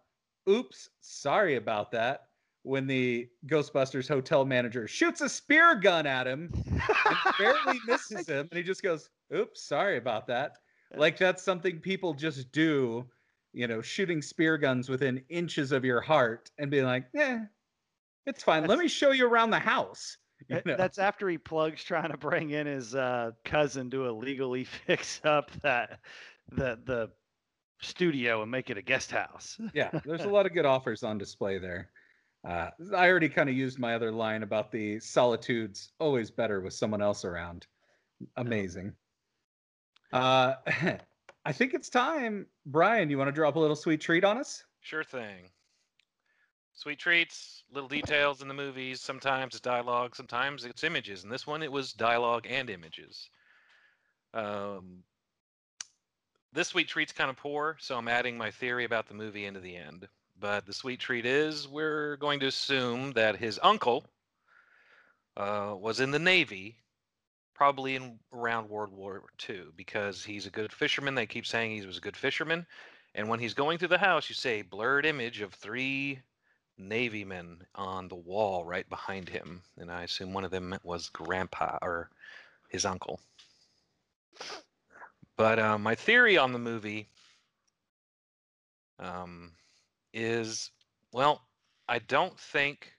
oops, 0.50 0.90
sorry 1.02 1.56
about 1.56 1.92
that, 1.92 2.28
when 2.64 2.88
the 2.88 3.30
Ghostbusters 3.46 4.08
hotel 4.08 4.44
manager 4.44 4.88
shoots 4.88 5.22
a 5.22 5.30
spear 5.30 5.76
gun 5.76 6.06
at 6.08 6.26
him 6.28 6.52
and 6.66 6.82
barely 7.40 7.80
misses 7.88 8.28
him, 8.28 8.48
and 8.52 8.58
he 8.58 8.64
just 8.64 8.82
goes, 8.82 9.10
oops, 9.34 9.62
sorry 9.62 9.98
about 9.98 10.26
that. 10.28 10.58
Like 10.96 11.18
that's 11.18 11.44
something 11.44 11.80
people 11.80 12.14
just 12.14 12.52
do, 12.52 13.06
you 13.54 13.68
know, 13.68 13.82
shooting 13.82 14.22
spear 14.22 14.58
guns 14.58 14.90
within 14.90 15.24
inches 15.30 15.72
of 15.72 15.86
your 15.86 16.02
heart 16.02 16.50
and 16.58 16.72
being 16.72 16.86
like, 16.86 17.06
yeah, 17.14 17.46
it's 18.26 18.44
fine. 18.44 18.66
Let 18.66 18.80
me 18.80 18.88
show 18.88 19.12
you 19.12 19.28
around 19.28 19.52
the 19.52 19.60
house. 19.60 20.18
You 20.50 20.62
know? 20.66 20.78
That's 20.78 21.00
after 21.00 21.28
he 21.28 21.38
plugs 21.38 21.84
trying 21.84 22.12
to 22.12 22.18
bring 22.18 22.52
in 22.52 22.68
his 22.68 22.94
uh, 22.94 23.32
cousin 23.44 23.90
to 23.92 24.06
illegally 24.06 24.64
fix 24.86 25.20
up 25.24 25.50
that 25.64 26.00
the 26.52 26.80
the 26.86 27.10
studio 27.82 28.42
and 28.42 28.52
make 28.52 28.70
it 28.70 28.78
a 28.78 28.82
guest 28.82 29.12
house. 29.12 29.60
yeah, 29.74 29.90
there's 30.06 30.24
a 30.24 30.30
lot 30.30 30.46
of 30.46 30.54
good 30.54 30.66
offers 30.66 31.04
on 31.04 31.18
display 31.18 31.58
there. 31.58 31.90
Uh, 32.48 32.70
I 32.96 33.10
already 33.10 33.30
kind 33.30 33.50
of 33.50 33.56
used 33.56 33.80
my 33.80 33.96
other 33.96 34.12
line 34.12 34.44
about 34.44 34.72
the 34.72 35.00
solitudes 35.00 35.92
always 36.00 36.30
better 36.30 36.62
with 36.62 36.74
someone 36.74 37.02
else 37.02 37.26
around. 37.26 37.66
Amazing. 38.38 38.94
Uh, 40.14 40.54
I 41.46 41.52
think 41.52 41.74
it's 41.74 41.90
time, 41.90 42.46
Brian. 42.66 43.10
You 43.10 43.18
want 43.18 43.30
to 43.30 43.32
drop 43.32 43.56
a 43.56 43.60
little 43.60 43.76
sweet 43.76 44.00
treat 44.00 44.24
on 44.24 44.38
us? 44.38 44.64
Sure 44.82 45.04
thing. 45.04 45.50
Sweet 46.78 47.00
treats, 47.00 47.64
little 47.72 47.88
details 47.88 48.42
in 48.42 48.50
the 48.50 48.54
movies. 48.54 49.00
Sometimes 49.00 49.56
it's 49.56 49.62
dialogue, 49.62 50.14
sometimes 50.14 50.66
it's 50.66 50.84
images. 50.84 51.24
And 51.24 51.32
this 51.32 51.48
one, 51.48 51.64
it 51.64 51.72
was 51.72 51.94
dialogue 51.94 52.46
and 52.50 52.70
images. 52.70 53.30
Um, 54.34 55.02
this 56.52 56.68
sweet 56.68 56.90
treat's 56.90 57.14
kind 57.14 57.30
of 57.30 57.38
poor, 57.38 57.78
so 57.80 57.98
I'm 57.98 58.10
adding 58.10 58.38
my 58.38 58.52
theory 58.52 58.84
about 58.84 59.08
the 59.08 59.14
movie 59.14 59.46
into 59.46 59.62
the 59.62 59.76
end. 59.76 60.10
But 60.38 60.66
the 60.66 60.74
sweet 60.74 61.00
treat 61.00 61.26
is 61.26 61.66
we're 61.66 62.18
going 62.18 62.42
to 62.42 62.48
assume 62.48 63.14
that 63.14 63.38
his 63.38 63.58
uncle 63.64 64.06
uh, 65.38 65.76
was 65.78 66.02
in 66.02 66.12
the 66.12 66.20
Navy, 66.20 66.76
probably 67.54 67.96
in 67.96 68.20
around 68.34 68.70
World 68.70 68.92
War 68.92 69.24
II, 69.50 69.68
because 69.78 70.26
he's 70.26 70.46
a 70.46 70.52
good 70.52 70.74
fisherman. 70.74 71.16
They 71.16 71.26
keep 71.26 71.46
saying 71.46 71.72
he 71.72 71.88
was 71.88 71.98
a 71.98 72.02
good 72.02 72.18
fisherman. 72.18 72.68
And 73.16 73.30
when 73.30 73.40
he's 73.40 73.54
going 73.54 73.78
through 73.78 73.88
the 73.88 73.98
house, 73.98 74.28
you 74.28 74.36
say 74.36 74.62
blurred 74.62 75.06
image 75.06 75.40
of 75.40 75.54
three 75.54 76.20
Navy 76.78 77.24
men 77.24 77.58
on 77.76 78.08
the 78.08 78.16
wall 78.16 78.66
right 78.66 78.88
behind 78.90 79.30
him. 79.30 79.62
And 79.78 79.92
I 79.92 80.04
assume 80.04 80.34
one 80.34 80.44
of 80.44 80.52
them 80.52 80.78
was 80.84 81.10
Grandpa 81.10 81.78
or 81.82 82.10
his 82.70 82.86
uncle. 82.86 83.20
But 85.38 85.60
uh, 85.60 85.78
my 85.78 85.96
theory 85.96 86.38
on 86.38 86.54
the 86.54 86.60
movie 86.60 87.10
um, 89.00 89.52
is 90.14 90.72
well, 91.12 91.42
I 91.88 92.00
don't 92.00 92.38
think 92.40 92.92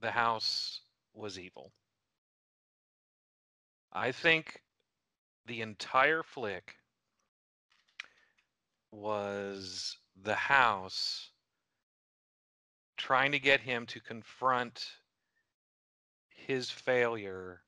the 0.00 0.10
house 0.10 0.80
was 1.14 1.38
evil. 1.38 1.72
I 3.92 4.12
think 4.12 4.62
the 5.46 5.60
entire 5.60 6.22
flick 6.22 6.76
was 8.92 9.96
the 10.22 10.34
house 10.34 11.31
trying 13.02 13.32
to 13.32 13.40
get 13.40 13.60
him 13.60 13.84
to 13.84 14.00
confront 14.00 14.86
his 16.28 16.70
failure 16.70 17.60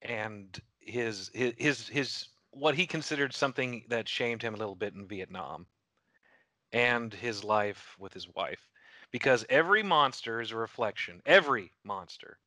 and 0.00 0.58
his 0.80 1.30
his 1.34 1.52
his, 1.58 1.88
his 1.88 2.28
what 2.50 2.74
he 2.74 2.86
considered 2.86 3.34
something 3.34 3.84
that 3.88 4.08
shamed 4.08 4.40
him 4.40 4.54
a 4.54 4.56
little 4.56 4.74
bit 4.74 4.94
in 4.94 5.06
Vietnam 5.06 5.66
and 6.72 7.12
his 7.12 7.44
life 7.44 7.94
with 7.98 8.14
his 8.14 8.26
wife. 8.34 8.66
Because 9.10 9.44
every 9.50 9.82
monster 9.82 10.40
is 10.40 10.50
a 10.50 10.56
reflection 10.56 11.20
every 11.26 11.70
monster 11.84 12.38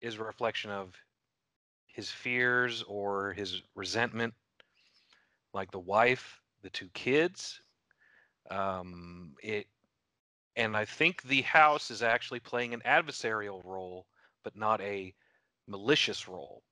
is 0.00 0.16
a 0.16 0.24
reflection 0.24 0.72
of 0.72 0.92
his 1.86 2.10
fears 2.10 2.82
or 2.88 3.32
his 3.32 3.62
resentment. 3.76 4.34
Like 5.54 5.70
the 5.70 5.78
wife 5.78 6.40
the 6.62 6.70
two 6.70 6.88
kids 6.94 7.60
um 8.50 9.34
it 9.40 9.68
and 10.58 10.76
i 10.76 10.84
think 10.86 11.22
the 11.22 11.42
house 11.42 11.90
is 11.90 12.02
actually 12.02 12.40
playing 12.40 12.74
an 12.74 12.82
adversarial 12.86 13.64
role 13.64 14.06
but 14.44 14.56
not 14.56 14.80
a 14.82 15.14
malicious 15.66 16.28
role 16.28 16.64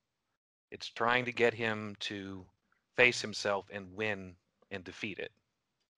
it's 0.70 0.88
trying 0.90 1.24
to 1.26 1.32
get 1.32 1.54
him 1.54 1.96
to 2.00 2.46
face 2.96 3.22
himself 3.22 3.70
and 3.72 3.94
win 3.96 4.36
and 4.70 4.84
defeat 4.84 5.18
it 5.18 5.32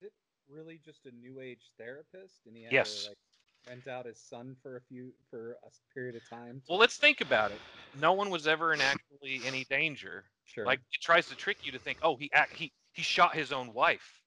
Is 0.01 0.03
it 0.09 0.13
really 0.49 0.79
just 0.79 1.07
a 1.07 1.13
new 1.13 1.41
age 1.41 1.73
therapist? 1.79 2.47
And 2.47 2.57
he 2.57 2.65
had 2.65 2.81
Yes. 2.83 3.05
to 3.05 3.11
like 3.11 3.19
rent 3.67 3.89
out 3.89 4.07
his 4.07 4.21
son 4.21 4.57
for 4.63 4.77
a 4.77 4.83
few 4.83 5.15
for 5.31 5.59
a 5.65 5.95
period 5.95 6.17
of 6.17 6.29
time. 6.29 6.61
to- 6.61 6.67
well 6.69 6.79
let's 6.79 6.97
think 6.99 7.21
about 7.21 7.53
it 7.53 7.63
no 7.95 8.13
one 8.13 8.31
was 8.31 8.47
ever 8.47 8.73
in 8.75 8.81
actually 8.81 9.45
any 9.45 9.65
danger 9.65 10.25
sure. 10.45 10.65
like 10.65 10.81
it 10.93 11.01
tries 11.03 11.29
to 11.29 11.37
trick 11.37 11.59
you 11.65 11.73
to 11.73 11.79
think 11.79 11.99
oh 12.03 12.17
he 12.17 12.31
act 12.33 12.55
he 12.57 12.73
he 12.93 13.03
shot 13.03 13.35
his 13.35 13.53
own 13.53 13.73
wife 13.73 14.23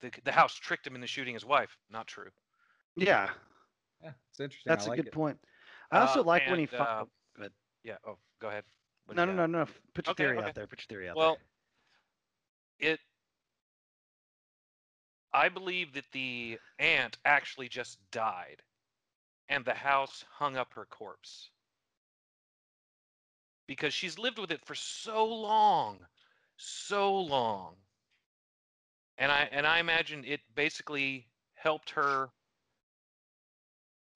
the, 0.00 0.10
the 0.24 0.32
house 0.32 0.54
tricked 0.54 0.86
him 0.86 0.94
into 0.96 1.06
shooting 1.08 1.34
his 1.34 1.44
wife 1.44 1.78
not 1.90 2.06
true 2.08 2.30
Yeah, 2.96 3.30
yeah, 4.02 4.12
it's 4.30 4.40
interesting. 4.40 4.72
that's 4.72 4.86
I 4.86 4.86
a 4.86 4.90
like 4.90 4.96
good 4.96 5.06
it. 5.06 5.12
point. 5.12 5.38
I 5.90 6.00
also 6.00 6.22
Uh, 6.22 6.24
like 6.24 6.46
when 6.46 6.58
he. 6.58 6.66
Fi- 6.66 6.84
uh, 6.84 7.02
oh, 7.02 7.08
go 7.38 7.48
yeah 7.84 7.96
oh 8.06 8.18
go 8.40 8.48
ahead 8.48 8.64
What 9.06 9.16
do 9.16 9.24
no, 9.24 9.24
no, 9.24 9.46
no, 9.46 9.46
no. 9.46 9.66
Put 9.94 10.06
your 10.08 10.12
Okay, 10.12 10.24
theory 10.26 10.38
okay. 10.38 10.42
out 10.42 10.54
there. 10.54 10.66
Put 10.66 10.80
your 10.80 10.86
theory 10.96 11.08
out 11.08 11.18
there. 11.18 11.24
Well, 11.24 11.38
it. 12.78 13.00
I 15.32 15.48
believe 15.48 15.92
that 15.94 16.12
the 16.12 16.58
aunt 16.78 17.18
actually 17.24 17.68
just 17.68 17.98
died, 18.10 18.62
and 19.48 19.64
the 19.64 19.74
house 19.74 20.24
hung 20.38 20.56
up 20.56 20.74
her 20.74 20.86
corpse 20.86 21.50
because 23.66 23.92
she's 23.94 24.18
lived 24.18 24.38
with 24.38 24.50
it 24.50 24.64
for 24.64 24.74
so 24.74 25.24
long, 25.26 26.06
so 26.56 27.14
long. 27.16 27.76
And 29.18 29.30
I 29.32 29.48
and 29.52 29.66
I 29.66 29.78
imagine 29.78 30.24
it 30.24 30.40
basically 30.54 31.28
helped 31.54 31.90
her 31.90 32.30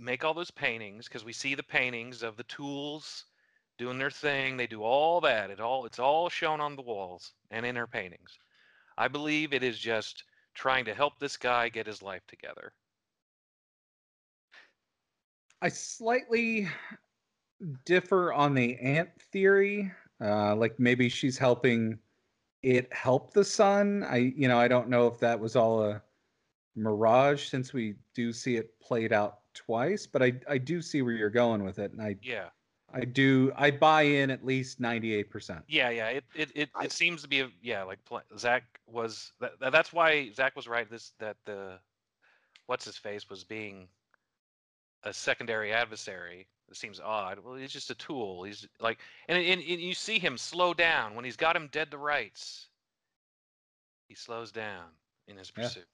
make 0.00 0.24
all 0.24 0.34
those 0.34 0.50
paintings 0.50 1.06
because 1.06 1.24
we 1.24 1.32
see 1.32 1.54
the 1.54 1.62
paintings 1.62 2.22
of 2.22 2.36
the 2.36 2.44
tools 2.44 3.26
doing 3.78 3.98
their 3.98 4.10
thing. 4.10 4.56
They 4.56 4.66
do 4.66 4.82
all 4.82 5.20
that. 5.20 5.50
It 5.50 5.60
all 5.60 5.84
it's 5.84 5.98
all 5.98 6.28
shown 6.28 6.60
on 6.60 6.74
the 6.74 6.82
walls 6.82 7.34
and 7.50 7.66
in 7.66 7.76
her 7.76 7.86
paintings. 7.86 8.38
I 8.96 9.08
believe 9.08 9.52
it 9.52 9.62
is 9.62 9.78
just 9.78 10.24
trying 10.54 10.84
to 10.86 10.94
help 10.94 11.18
this 11.18 11.36
guy 11.36 11.68
get 11.68 11.86
his 11.86 12.02
life 12.02 12.22
together. 12.26 12.72
I 15.62 15.68
slightly 15.68 16.68
differ 17.84 18.32
on 18.32 18.54
the 18.54 18.78
aunt 18.78 19.10
theory. 19.32 19.92
Uh, 20.22 20.56
like 20.56 20.78
maybe 20.78 21.08
she's 21.08 21.38
helping 21.38 21.98
it 22.62 22.92
help 22.92 23.32
the 23.32 23.44
son. 23.44 24.04
I, 24.04 24.32
you 24.36 24.48
know, 24.48 24.58
I 24.58 24.68
don't 24.68 24.88
know 24.88 25.06
if 25.06 25.18
that 25.20 25.38
was 25.38 25.56
all 25.56 25.84
a 25.84 26.02
mirage 26.76 27.48
since 27.48 27.72
we 27.72 27.94
do 28.14 28.32
see 28.32 28.56
it 28.56 28.78
played 28.80 29.12
out 29.12 29.39
twice, 29.54 30.06
but 30.06 30.22
I, 30.22 30.32
I 30.48 30.58
do 30.58 30.80
see 30.82 31.02
where 31.02 31.12
you're 31.12 31.30
going 31.30 31.62
with 31.64 31.78
it, 31.78 31.92
and 31.92 32.00
I, 32.02 32.16
Yeah. 32.22 32.48
I 32.92 33.00
do, 33.04 33.52
I 33.56 33.70
buy 33.70 34.02
in 34.02 34.30
at 34.30 34.44
least 34.44 34.80
ninety 34.80 35.14
eight 35.14 35.30
percent. 35.30 35.62
Yeah, 35.68 35.90
yeah. 35.90 36.08
It 36.08 36.24
it 36.34 36.50
it, 36.56 36.70
I- 36.74 36.84
it 36.84 36.92
seems 36.92 37.22
to 37.22 37.28
be 37.28 37.40
a 37.40 37.48
yeah, 37.62 37.82
like 37.84 38.04
pl- 38.04 38.22
Zach 38.36 38.64
was 38.86 39.32
that, 39.40 39.58
that- 39.60 39.70
that's 39.72 39.92
why 39.92 40.30
Zach 40.32 40.56
was 40.56 40.66
right 40.66 40.90
this 40.90 41.12
that 41.20 41.36
the 41.44 41.78
what's 42.66 42.84
his 42.84 42.96
face 42.96 43.28
was 43.30 43.44
being 43.44 43.86
a 45.04 45.12
secondary 45.12 45.72
adversary. 45.72 46.48
It 46.68 46.76
seems 46.76 47.00
odd. 47.00 47.38
Well, 47.40 47.54
he's 47.54 47.72
just 47.72 47.90
a 47.90 47.94
tool. 47.96 48.42
He's 48.44 48.66
like 48.80 48.98
and, 49.28 49.38
and, 49.38 49.60
and 49.60 49.80
you 49.80 49.94
see 49.94 50.18
him 50.18 50.36
slow 50.36 50.74
down 50.74 51.14
when 51.14 51.24
he's 51.24 51.36
got 51.36 51.54
him 51.56 51.68
dead 51.72 51.90
to 51.92 51.98
rights. 51.98 52.68
He 54.08 54.14
slows 54.16 54.50
down 54.50 54.86
in 55.28 55.36
his 55.36 55.52
Yeah. 55.56 55.62
pursuit. 55.64 55.86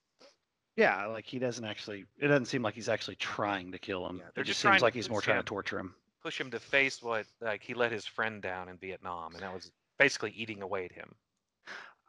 Yeah, 0.77 1.07
like 1.07 1.25
he 1.25 1.39
doesn't 1.39 1.65
actually. 1.65 2.05
It 2.19 2.27
doesn't 2.27 2.45
seem 2.45 2.61
like 2.61 2.75
he's 2.75 2.87
actually 2.87 3.15
trying 3.15 3.71
to 3.71 3.79
kill 3.79 4.07
him. 4.07 4.17
Yeah, 4.17 4.29
they're 4.35 4.43
it 4.43 4.45
just 4.47 4.61
just 4.61 4.71
seems 4.71 4.81
like 4.81 4.93
he's 4.93 5.09
more 5.09 5.21
trying 5.21 5.37
him. 5.37 5.43
to 5.43 5.47
torture 5.47 5.79
him. 5.79 5.95
Push 6.21 6.39
him 6.39 6.51
to 6.51 6.59
face 6.59 7.01
what 7.01 7.25
like 7.41 7.63
he 7.63 7.73
let 7.73 7.91
his 7.91 8.05
friend 8.05 8.41
down 8.41 8.69
in 8.69 8.77
Vietnam 8.77 9.33
and 9.33 9.43
that 9.43 9.53
was 9.53 9.71
basically 9.97 10.31
eating 10.31 10.61
away 10.61 10.85
at 10.85 10.91
him. 10.91 11.13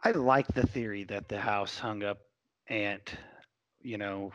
I 0.04 0.10
like 0.12 0.46
the 0.48 0.66
theory 0.66 1.04
that 1.04 1.28
the 1.28 1.40
house 1.40 1.78
hung 1.78 2.04
up 2.04 2.18
aunt. 2.68 3.14
You 3.80 3.96
know, 3.96 4.32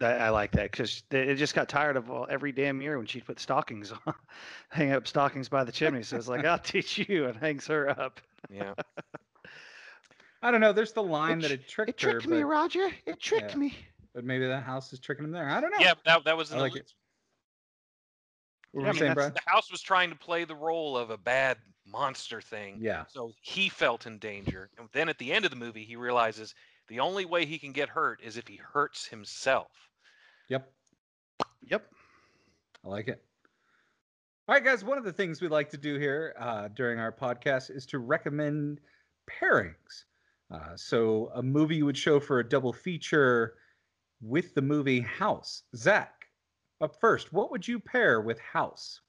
that 0.00 0.20
I 0.20 0.30
like 0.30 0.52
that 0.52 0.70
because 0.70 1.02
it 1.10 1.36
just 1.36 1.54
got 1.54 1.68
tired 1.68 1.96
of 1.96 2.10
all, 2.10 2.26
every 2.28 2.52
damn 2.52 2.80
year 2.82 2.98
when 2.98 3.06
she'd 3.06 3.24
put 3.24 3.40
stockings 3.40 3.92
on, 4.06 4.14
hang 4.68 4.92
up 4.92 5.06
stockings 5.06 5.48
by 5.48 5.64
the 5.64 5.72
chimney. 5.72 6.02
So 6.02 6.16
it's 6.16 6.28
like, 6.28 6.44
I'll 6.44 6.58
teach 6.58 6.98
you, 6.98 7.26
and 7.26 7.36
hangs 7.36 7.66
her 7.66 7.88
up. 7.88 8.20
Yeah. 8.50 8.74
I 10.42 10.50
don't 10.50 10.60
know. 10.60 10.72
There's 10.72 10.92
the 10.92 11.02
line 11.02 11.40
that 11.40 11.48
tr- 11.48 11.54
it 11.54 11.68
tricked, 11.68 11.90
It 11.90 11.96
tricked 11.96 12.22
her, 12.24 12.30
me, 12.30 12.42
but, 12.42 12.46
Roger. 12.46 12.90
It 13.06 13.20
tricked 13.20 13.52
Yeah. 13.52 13.56
me. 13.58 13.76
but 14.14 14.24
maybe 14.24 14.46
that 14.46 14.62
house 14.64 14.92
is 14.92 14.98
tricking 15.00 15.24
him 15.24 15.30
there. 15.32 15.48
I 15.48 15.60
don't 15.60 15.70
know. 15.70 15.78
Yeah, 15.80 15.94
that 16.04 16.24
that 16.24 16.36
was 16.36 16.52
I 16.52 16.58
like 16.58 16.72
illusion. 16.72 16.86
it. 16.86 16.92
What 18.72 18.80
Yeah, 18.80 18.84
were 18.84 18.88
I 18.88 18.92
mean, 18.92 18.98
saying, 19.00 19.14
that's- 19.14 19.42
The 19.44 19.50
house 19.50 19.70
was 19.70 19.80
trying 19.80 20.10
to 20.10 20.16
play 20.16 20.44
the 20.44 20.54
role 20.56 20.96
of 20.96 21.10
a 21.10 21.16
bad 21.18 21.58
monster 21.86 22.40
thing. 22.40 22.78
Yeah. 22.80 23.04
So 23.08 23.32
he 23.40 23.68
felt 23.68 24.06
in 24.06 24.18
danger. 24.18 24.70
And 24.78 24.88
then 24.92 25.08
at 25.08 25.18
the 25.18 25.32
end 25.32 25.44
of 25.44 25.50
the 25.50 25.56
movie, 25.56 25.84
he 25.84 25.96
realizes 25.96 26.54
the 26.88 27.00
only 27.00 27.24
way 27.24 27.46
he 27.46 27.58
can 27.58 27.72
get 27.72 27.88
hurt 27.88 28.20
is 28.22 28.36
if 28.36 28.46
he 28.46 28.56
hurts 28.56 29.06
himself. 29.06 29.90
Yep. 30.48 30.70
Yep. 31.62 31.90
I 32.84 32.88
like 32.88 33.08
it. 33.08 33.24
All 34.48 34.54
right, 34.54 34.64
guys. 34.64 34.84
One 34.84 34.98
of 34.98 35.04
the 35.04 35.12
things 35.12 35.40
we 35.40 35.48
like 35.48 35.70
to 35.70 35.78
do 35.78 35.98
here 35.98 36.34
uh, 36.38 36.68
during 36.68 36.98
our 36.98 37.12
podcast 37.12 37.70
is 37.70 37.86
to 37.86 37.98
recommend 37.98 38.80
pairings. 39.30 40.04
Uh, 40.50 40.76
so, 40.76 41.30
a 41.34 41.42
movie 41.42 41.76
you 41.76 41.84
would 41.84 41.98
show 41.98 42.18
for 42.18 42.40
a 42.40 42.48
double 42.48 42.72
feature 42.72 43.54
with 44.22 44.54
the 44.54 44.62
movie 44.62 45.00
House. 45.00 45.64
Zach, 45.76 46.24
up 46.80 46.98
first, 47.00 47.32
what 47.32 47.50
would 47.50 47.66
you 47.66 47.78
pair 47.78 48.20
with 48.20 48.38
House? 48.40 49.00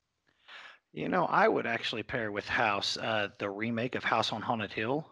You 0.91 1.07
know, 1.07 1.25
I 1.25 1.47
would 1.47 1.67
actually 1.67 2.03
pair 2.03 2.31
with 2.31 2.47
House, 2.47 2.97
uh, 2.97 3.29
the 3.37 3.49
remake 3.49 3.95
of 3.95 4.03
House 4.03 4.33
on 4.33 4.41
Haunted 4.41 4.73
Hill, 4.73 5.09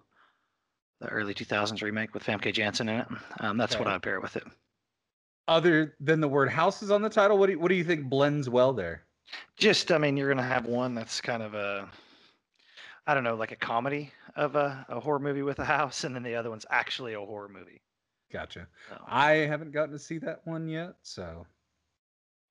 the 1.00 1.08
early 1.08 1.34
2000s 1.34 1.82
remake 1.82 2.14
with 2.14 2.24
Famke 2.24 2.52
Janssen 2.54 2.90
in 2.90 3.00
it. 3.02 3.08
Um, 3.40 3.58
that's 3.58 3.78
what 3.78 3.88
I'd 3.88 4.02
pair 4.02 4.20
with 4.20 4.36
it. 4.36 4.44
Other 5.48 5.96
than 6.00 6.20
the 6.20 6.28
word 6.28 6.50
house 6.50 6.82
is 6.82 6.92
on 6.92 7.02
the 7.02 7.10
title, 7.10 7.38
what 7.38 7.46
do 7.46 7.54
you, 7.54 7.60
what 7.60 7.70
do 7.70 7.76
you 7.76 7.84
think 7.84 8.10
blends 8.10 8.50
well 8.50 8.74
there? 8.74 9.04
Just, 9.56 9.92
I 9.92 9.98
mean, 9.98 10.18
you're 10.18 10.28
going 10.28 10.38
to 10.38 10.44
have 10.44 10.66
one 10.66 10.94
that's 10.94 11.22
kind 11.22 11.44
of 11.44 11.54
a, 11.54 11.88
I 13.08 13.14
don't 13.14 13.24
know, 13.24 13.36
like 13.36 13.54
a 13.54 13.56
comedy 13.56 14.12
of 14.36 14.56
a, 14.58 14.86
a 14.90 15.00
horror 15.00 15.20
movie 15.20 15.42
with 15.42 15.60
a 15.60 15.66
house, 15.66 16.04
and 16.04 16.14
then 16.14 16.24
the 16.24 16.36
other 16.36 16.50
one's 16.50 16.66
actually 16.70 17.14
a 17.14 17.20
horror 17.20 17.48
movie. 17.48 17.82
Gotcha. 18.32 18.68
So, 18.90 19.02
I 19.08 19.32
haven't 19.32 19.72
gotten 19.72 19.94
to 19.94 20.00
see 20.00 20.18
that 20.20 20.42
one 20.44 20.68
yet, 20.68 20.96
so 21.02 21.48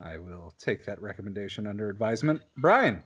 I 0.00 0.16
will 0.16 0.54
take 0.58 0.86
that 0.86 1.00
recommendation 1.02 1.66
under 1.66 1.90
advisement. 1.90 2.40
Brian. 2.56 3.02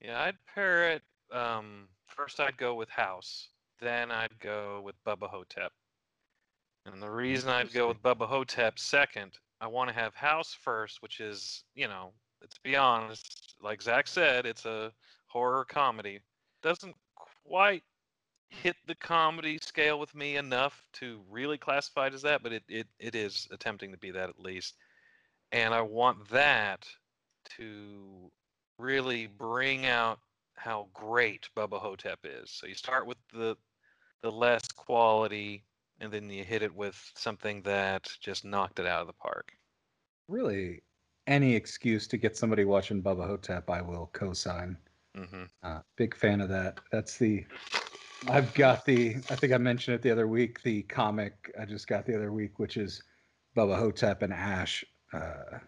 Yeah, 0.00 0.22
I'd 0.22 0.36
pair 0.54 0.92
it. 0.92 1.02
Um, 1.32 1.88
first, 2.06 2.38
I'd 2.38 2.56
go 2.56 2.76
with 2.76 2.88
House. 2.88 3.48
Then 3.80 4.12
I'd 4.12 4.38
go 4.38 4.82
with 4.84 4.94
Bubba 5.04 5.28
Ho-Tep. 5.28 5.72
And 6.86 7.02
the 7.02 7.10
reason 7.10 7.50
I'd 7.50 7.72
go 7.72 7.88
with 7.88 8.02
Bubba 8.02 8.26
Ho-Tep 8.28 8.78
second, 8.78 9.32
I 9.60 9.66
want 9.66 9.88
to 9.88 9.94
have 9.94 10.14
House 10.14 10.56
first, 10.62 11.02
which 11.02 11.18
is, 11.18 11.64
you 11.74 11.88
know, 11.88 12.12
let's 12.40 12.58
be 12.58 12.76
honest, 12.76 13.56
like 13.60 13.82
Zach 13.82 14.06
said, 14.06 14.46
it's 14.46 14.64
a 14.64 14.92
horror 15.30 15.64
comedy. 15.64 16.20
Doesn't 16.62 16.94
quite 17.44 17.82
hit 18.48 18.76
the 18.86 18.96
comedy 18.96 19.58
scale 19.62 19.98
with 19.98 20.14
me 20.14 20.36
enough 20.36 20.84
to 20.94 21.20
really 21.30 21.56
classify 21.56 22.08
it 22.08 22.14
as 22.14 22.22
that, 22.22 22.42
but 22.42 22.52
it, 22.52 22.64
it, 22.68 22.88
it 22.98 23.14
is 23.14 23.48
attempting 23.52 23.92
to 23.92 23.98
be 23.98 24.10
that 24.10 24.28
at 24.28 24.40
least. 24.40 24.74
And 25.52 25.72
I 25.72 25.82
want 25.82 26.28
that 26.30 26.86
to 27.56 28.30
really 28.78 29.26
bring 29.26 29.86
out 29.86 30.18
how 30.54 30.88
great 30.92 31.48
Bubba 31.56 31.80
Ho-Tep 31.80 32.20
is. 32.24 32.50
So 32.50 32.66
you 32.66 32.74
start 32.74 33.06
with 33.06 33.18
the 33.32 33.56
the 34.22 34.30
less 34.30 34.66
quality 34.68 35.64
and 36.00 36.12
then 36.12 36.28
you 36.28 36.44
hit 36.44 36.62
it 36.62 36.74
with 36.74 37.10
something 37.14 37.62
that 37.62 38.10
just 38.20 38.44
knocked 38.44 38.78
it 38.78 38.86
out 38.86 39.00
of 39.00 39.06
the 39.06 39.14
park. 39.14 39.52
really 40.28 40.82
any 41.26 41.54
excuse 41.54 42.06
to 42.08 42.16
get 42.16 42.36
somebody 42.36 42.64
watching 42.64 43.02
Bubba 43.02 43.26
Ho-Tep, 43.26 43.70
I 43.70 43.80
will 43.82 44.10
co-sign. 44.12 44.76
Hmm 45.16 45.44
Uh, 45.62 45.80
big 45.96 46.16
fan 46.16 46.40
of 46.40 46.48
that. 46.48 46.78
That's 46.92 47.18
the. 47.18 47.44
I've 48.28 48.52
got 48.54 48.84
the. 48.84 49.16
I 49.30 49.34
think 49.34 49.52
I 49.52 49.58
mentioned 49.58 49.94
it 49.94 50.02
the 50.02 50.10
other 50.10 50.28
week. 50.28 50.62
The 50.62 50.82
comic 50.82 51.52
I 51.60 51.64
just 51.64 51.86
got 51.86 52.06
the 52.06 52.14
other 52.14 52.32
week, 52.32 52.58
which 52.58 52.76
is 52.76 53.02
Bubba 53.56 53.78
Ho-Tep 53.78 54.22
and 54.22 54.32
Ash 54.32 54.84
uh, 55.12 55.58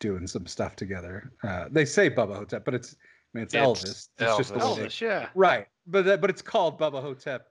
doing 0.00 0.26
some 0.26 0.46
stuff 0.46 0.76
together. 0.76 1.32
Uh, 1.42 1.66
they 1.70 1.84
say 1.84 2.10
Bubba 2.10 2.36
Ho-Tep, 2.36 2.64
but 2.64 2.74
it's. 2.74 2.94
I 3.34 3.38
mean, 3.38 3.44
it's, 3.44 3.54
It's 3.54 3.64
Elvis. 3.64 4.08
It's 4.18 4.36
just 4.38 4.54
the 4.54 4.58
way 4.58 4.74
they- 4.76 4.86
Elvis, 4.86 5.00
yeah. 5.00 5.28
Right, 5.34 5.66
but 5.86 6.04
that, 6.06 6.20
but 6.20 6.30
it's 6.30 6.42
called 6.42 6.78
Bubba 6.78 7.00
Ho-Tep 7.02 7.46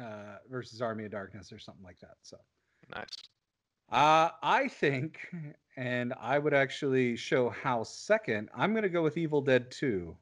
uh, 0.00 0.36
versus 0.50 0.80
Army 0.82 1.04
of 1.04 1.12
Darkness 1.12 1.52
or 1.52 1.58
something 1.58 1.84
like 1.84 1.98
that. 2.00 2.14
So. 2.22 2.36
Nice. 2.94 3.06
Uh, 3.92 4.30
I 4.42 4.68
think, 4.68 5.18
and 5.76 6.14
I 6.20 6.38
would 6.38 6.54
actually 6.54 7.16
show 7.16 7.50
House 7.50 7.96
second. 7.96 8.48
I'm 8.56 8.72
going 8.72 8.82
to 8.82 8.88
go 8.88 9.02
with 9.02 9.16
Evil 9.16 9.40
Dead 9.40 9.70
2. 9.70 10.16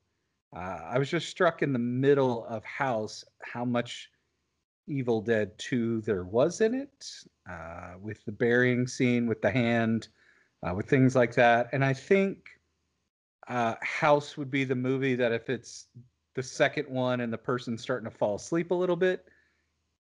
Uh, 0.55 0.81
I 0.85 0.99
was 0.99 1.11
just 1.11 1.29
struck 1.29 1.63
in 1.63 1.73
the 1.73 1.79
middle 1.79 2.47
of 2.47 2.65
House 2.65 3.25
how 3.43 3.65
much 3.65 4.11
Evil 4.87 5.21
Dead 5.21 5.57
2 5.59 6.01
there 6.03 6.25
was 6.25 6.61
in 6.61 6.75
it, 6.75 7.07
uh, 7.49 7.95
with 8.01 8.25
the 8.25 8.33
burying 8.33 8.87
scene, 8.87 9.27
with 9.27 9.43
the 9.43 9.51
hand, 9.51 10.09
uh, 10.63 10.75
with 10.75 10.89
things 10.89 11.15
like 11.15 11.35
that. 11.35 11.69
And 11.73 11.85
I 11.85 11.93
think 11.93 12.49
uh, 13.49 13.75
House 13.83 14.37
would 14.37 14.51
be 14.51 14.65
the 14.65 14.75
movie 14.75 15.15
that 15.15 15.33
if 15.33 15.51
it's 15.51 15.87
the 16.35 16.43
second 16.43 16.89
one 16.89 17.21
and 17.21 17.33
the 17.33 17.39
person's 17.39 17.83
starting 17.83 18.11
to 18.11 18.17
fall 18.17 18.37
asleep 18.37 18.71
a 18.71 18.75
little 18.75 18.97
bit, 18.97 19.27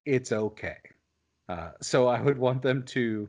it's 0.06 0.32
okay. 0.32 0.76
Uh, 1.48 1.70
so 1.82 2.06
I 2.08 2.20
would 2.20 2.38
want 2.38 2.62
them 2.62 2.82
to 2.84 3.28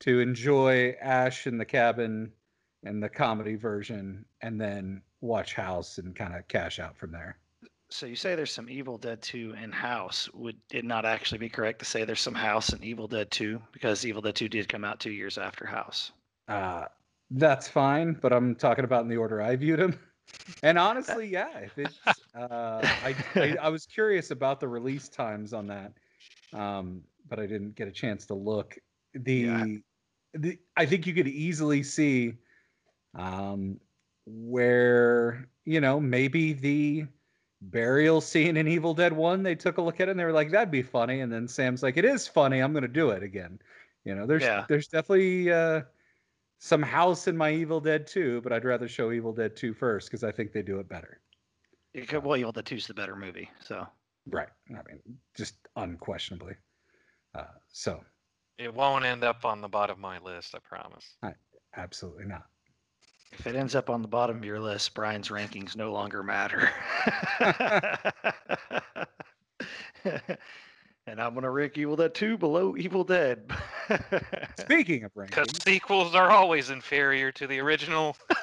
to 0.00 0.20
enjoy 0.20 0.94
Ash 1.00 1.46
in 1.46 1.56
the 1.56 1.64
cabin 1.64 2.30
and 2.84 3.02
the 3.02 3.08
comedy 3.08 3.54
version, 3.54 4.26
and 4.42 4.60
then 4.60 5.00
watch 5.20 5.54
House 5.54 5.98
and 5.98 6.14
kind 6.14 6.34
of 6.34 6.46
cash 6.48 6.78
out 6.78 6.96
from 6.96 7.12
there. 7.12 7.38
So 7.88 8.06
you 8.06 8.16
say 8.16 8.34
there's 8.34 8.52
some 8.52 8.68
Evil 8.68 8.98
Dead 8.98 9.22
2 9.22 9.54
in 9.62 9.70
House. 9.70 10.28
Would 10.34 10.56
it 10.72 10.84
not 10.84 11.04
actually 11.04 11.38
be 11.38 11.48
correct 11.48 11.78
to 11.78 11.84
say 11.84 12.04
there's 12.04 12.20
some 12.20 12.34
House 12.34 12.72
in 12.72 12.82
Evil 12.82 13.06
Dead 13.06 13.30
2 13.30 13.60
because 13.72 14.04
Evil 14.04 14.22
Dead 14.22 14.34
2 14.34 14.48
did 14.48 14.68
come 14.68 14.84
out 14.84 14.98
two 14.98 15.12
years 15.12 15.38
after 15.38 15.64
House? 15.66 16.10
Uh, 16.48 16.86
that's 17.30 17.68
fine, 17.68 18.14
but 18.14 18.32
I'm 18.32 18.54
talking 18.56 18.84
about 18.84 19.02
in 19.02 19.08
the 19.08 19.16
order 19.16 19.40
I 19.40 19.54
viewed 19.56 19.78
them. 19.78 19.98
And 20.64 20.78
honestly, 20.78 21.28
yeah, 21.32 21.58
if 21.58 21.78
it's, 21.78 21.98
uh, 22.34 22.80
I, 22.82 23.14
I, 23.36 23.56
I 23.62 23.68
was 23.68 23.86
curious 23.86 24.32
about 24.32 24.58
the 24.58 24.68
release 24.68 25.08
times 25.08 25.52
on 25.52 25.68
that, 25.68 25.92
um, 26.52 27.02
but 27.28 27.38
I 27.38 27.46
didn't 27.46 27.76
get 27.76 27.86
a 27.88 27.92
chance 27.92 28.26
to 28.26 28.34
look. 28.34 28.76
The, 29.14 29.32
Yeah. 29.32 29.64
the 30.34 30.58
I 30.76 30.86
think 30.86 31.06
you 31.06 31.14
could 31.14 31.28
easily 31.28 31.84
see, 31.84 32.34
um, 33.14 33.80
where 34.26 35.48
you 35.64 35.80
know 35.80 35.98
maybe 36.00 36.52
the 36.52 37.06
burial 37.62 38.20
scene 38.20 38.56
in 38.56 38.68
Evil 38.68 38.92
Dead 38.94 39.12
One, 39.12 39.42
they 39.42 39.54
took 39.54 39.78
a 39.78 39.82
look 39.82 40.00
at 40.00 40.08
it 40.08 40.10
and 40.10 40.20
they 40.20 40.24
were 40.24 40.32
like, 40.32 40.50
"That'd 40.50 40.70
be 40.70 40.82
funny," 40.82 41.20
and 41.20 41.32
then 41.32 41.48
Sam's 41.48 41.82
like, 41.82 41.96
"It 41.96 42.04
is 42.04 42.28
funny. 42.28 42.60
I'm 42.60 42.72
gonna 42.72 42.88
do 42.88 43.10
it 43.10 43.22
again." 43.22 43.58
You 44.04 44.14
know, 44.14 44.26
there's 44.26 44.42
Yeah. 44.42 44.66
there's 44.68 44.88
definitely 44.88 45.50
uh, 45.52 45.82
some 46.58 46.82
house 46.82 47.26
in 47.28 47.36
my 47.36 47.52
Evil 47.52 47.80
Dead 47.80 48.06
2, 48.06 48.40
but 48.42 48.52
I'd 48.52 48.64
rather 48.64 48.88
show 48.88 49.12
Evil 49.12 49.32
Dead 49.32 49.56
2 49.56 49.74
first 49.74 50.08
because 50.08 50.22
I 50.24 50.32
think 50.32 50.52
they 50.52 50.62
do 50.62 50.78
it 50.80 50.88
better. 50.88 51.20
It 51.94 52.08
could- 52.08 52.24
well, 52.24 52.36
Evil 52.36 52.52
Dead 52.52 52.66
2 52.66 52.76
is 52.76 52.86
the 52.86 52.94
better 52.94 53.16
movie. 53.16 53.50
So 53.60 53.86
Right. 54.28 54.48
I 54.70 54.82
mean, 54.88 55.20
just 55.36 55.54
unquestionably. 55.76 56.56
Uh, 57.34 57.44
so, 57.68 58.04
It 58.58 58.72
won't 58.74 59.04
end 59.04 59.22
up 59.22 59.44
on 59.44 59.60
the 59.60 59.68
bottom 59.68 59.94
of 59.94 60.00
my 60.00 60.18
list, 60.18 60.54
I 60.54 60.58
promise. 60.60 61.16
absolutely 61.74 62.24
not. 62.24 62.48
If 63.32 63.46
it 63.46 63.56
ends 63.56 63.74
up 63.74 63.90
on 63.90 64.02
the 64.02 64.08
bottom 64.08 64.36
of 64.36 64.44
your 64.44 64.60
list, 64.60 64.94
Brian's 64.94 65.28
rankings 65.28 65.76
no 65.76 65.92
longer 65.92 66.22
matter. 66.22 66.70
and 71.06 71.20
I'm 71.20 71.34
going 71.34 71.42
to 71.42 71.50
rank 71.50 71.76
Evil 71.76 71.96
Dead 71.96 72.14
2 72.14 72.38
below 72.38 72.76
Evil 72.76 73.04
Dead. 73.04 73.50
Speaking 74.58 75.04
of 75.04 75.12
rankings, 75.14 75.26
Because 75.26 75.62
sequels 75.62 76.14
are 76.14 76.30
always 76.30 76.70
inferior 76.70 77.30
to 77.32 77.46
the 77.46 77.60
original. 77.60 78.16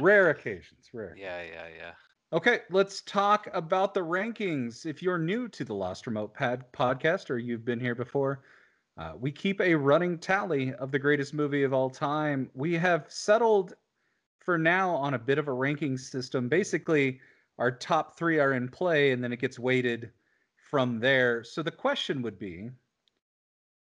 rare 0.00 0.30
occasions, 0.30 0.88
rare. 0.92 1.14
Yeah, 1.18 1.42
yeah, 1.42 1.66
yeah. 1.76 1.92
Okay, 2.32 2.60
let's 2.70 3.02
talk 3.02 3.48
about 3.52 3.94
the 3.94 4.00
rankings. 4.00 4.86
If 4.86 5.02
you're 5.02 5.18
new 5.18 5.48
to 5.48 5.64
the 5.64 5.74
Lost 5.74 6.06
Remote 6.06 6.32
Pad 6.32 6.64
podcast 6.72 7.28
or 7.28 7.38
you've 7.38 7.64
been 7.64 7.80
here 7.80 7.94
before, 7.94 8.42
uh, 8.98 9.12
we 9.18 9.32
keep 9.32 9.60
a 9.60 9.74
running 9.74 10.18
tally 10.18 10.74
of 10.74 10.90
the 10.90 10.98
greatest 10.98 11.32
movie 11.32 11.62
of 11.62 11.72
all 11.72 11.88
time. 11.88 12.50
We 12.54 12.74
have 12.74 13.06
settled 13.08 13.74
for 14.38 14.58
now 14.58 14.94
on 14.94 15.14
a 15.14 15.18
bit 15.18 15.38
of 15.38 15.48
a 15.48 15.52
ranking 15.52 15.96
system. 15.96 16.48
Basically, 16.48 17.20
our 17.58 17.70
top 17.70 18.18
three 18.18 18.38
are 18.38 18.52
in 18.52 18.68
play, 18.68 19.12
and 19.12 19.22
then 19.22 19.32
it 19.32 19.40
gets 19.40 19.58
weighted 19.58 20.10
from 20.70 20.98
there. 21.00 21.44
So 21.44 21.62
the 21.62 21.70
question 21.70 22.22
would 22.22 22.38
be 22.38 22.70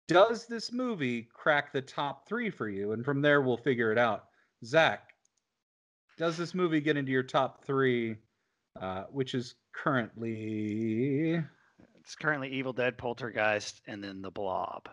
Does 0.06 0.46
this 0.46 0.72
movie 0.72 1.28
crack 1.32 1.72
the 1.72 1.82
top 1.82 2.28
three 2.28 2.50
for 2.50 2.68
you? 2.68 2.92
And 2.92 3.04
from 3.04 3.20
there, 3.20 3.40
we'll 3.40 3.56
figure 3.56 3.90
it 3.90 3.98
out. 3.98 4.26
Zach, 4.64 5.14
does 6.16 6.36
this 6.36 6.54
movie 6.54 6.80
get 6.80 6.96
into 6.96 7.10
your 7.10 7.22
top 7.22 7.64
three, 7.64 8.16
uh, 8.80 9.04
which 9.10 9.34
is 9.34 9.56
currently 9.72 11.42
it's 12.04 12.14
currently 12.16 12.48
Evil 12.50 12.72
Dead, 12.72 12.98
Poltergeist, 12.98 13.80
and 13.86 14.02
then 14.04 14.20
The 14.22 14.30
Blob. 14.30 14.88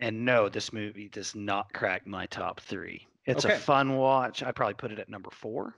And 0.00 0.24
no, 0.24 0.48
this 0.48 0.72
movie 0.72 1.08
does 1.08 1.34
not 1.34 1.72
crack 1.72 2.06
my 2.06 2.26
top 2.26 2.60
three. 2.60 3.06
It's 3.26 3.44
Okay. 3.44 3.54
a 3.54 3.58
fun 3.58 3.96
watch. 3.96 4.42
I'd 4.42 4.54
probably 4.54 4.74
put 4.74 4.92
it 4.92 4.98
at 4.98 5.08
number 5.08 5.30
four. 5.30 5.76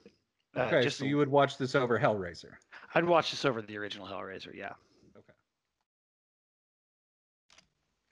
Uh, 0.57 0.63
okay? 0.63 0.83
just 0.83 0.99
so 0.99 1.05
you 1.05 1.17
would 1.17 1.29
watch 1.29 1.59
this 1.59 1.75
over 1.75 1.99
Hellraiser. 1.99 2.55
I'd 2.95 3.05
watch 3.05 3.31
this 3.31 3.45
over 3.45 3.63
the 3.63 3.77
original 3.77 4.07
Hellraiser. 4.07 4.55
Yeah. 4.55 4.73
Okay. 5.17 5.33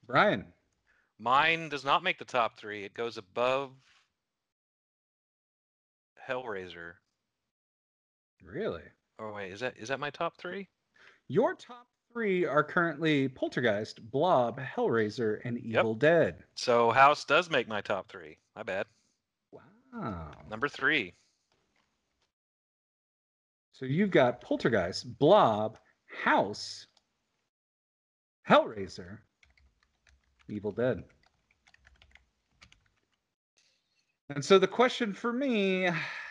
Brian, 0.06 0.46
Mine 1.18 1.68
does 1.68 1.84
not 1.84 2.02
make 2.02 2.18
the 2.18 2.24
top 2.24 2.58
three. 2.58 2.84
It 2.84 2.94
goes 2.94 3.16
above 3.18 3.70
Hellraiser. 6.28 6.94
Really? 8.42 8.82
Oh 9.18 9.32
wait, 9.32 9.52
is 9.52 9.60
that 9.60 9.74
is 9.78 9.88
that 9.88 10.00
my 10.00 10.10
top 10.10 10.36
three? 10.36 10.68
Your 11.28 11.54
top 11.54 11.86
three 12.14 12.46
are 12.46 12.62
currently 12.62 13.28
Poltergeist, 13.28 14.00
Blob, 14.10 14.60
Hellraiser, 14.60 15.40
and 15.44 15.58
Evil 15.58 15.94
Dead. 15.94 16.44
So 16.54 16.92
House 16.92 17.24
does 17.24 17.50
make 17.50 17.66
my 17.66 17.80
top 17.80 18.08
three. 18.08 18.38
My 18.54 18.62
bad. 18.62 18.86
Wow. 19.92 20.30
Number 20.48 20.68
three. 20.68 21.12
So 23.72 23.84
you've 23.84 24.12
got 24.12 24.40
Poltergeist, 24.40 25.18
Blob, 25.18 25.76
House, 26.06 26.86
Hellraiser, 28.48 29.18
Evil 30.48 30.70
Dead. 30.70 31.02
And 34.30 34.44
so 34.44 34.60
the 34.60 34.68
question 34.68 35.12
for 35.12 35.32
me, 35.32 35.88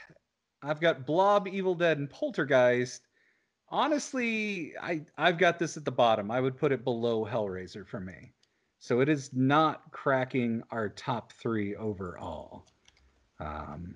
I've 0.64 0.80
got 0.80 1.06
Blob, 1.06 1.50
Evil 1.50 1.76
Dead, 1.76 1.98
and 1.98 2.10
Poltergeist. 2.10 3.02
Honestly, 3.74 4.76
I 4.80 5.02
I've 5.18 5.40
got 5.40 5.58
this 5.58 5.78
at 5.78 5.84
the 5.84 5.92
bottom. 5.92 6.30
I 6.30 6.40
would 6.40 6.56
put 6.56 6.72
it 6.72 6.84
below 6.84 7.26
Hellraiser 7.26 7.88
for 7.88 8.00
me. 8.00 8.32
So 8.78 9.00
it 9.00 9.10
is 9.10 9.32
not 9.34 9.92
cracking 9.92 10.62
our 10.70 10.90
top 10.90 11.32
three 11.34 11.76
overall. 11.76 12.68
Um, 13.40 13.96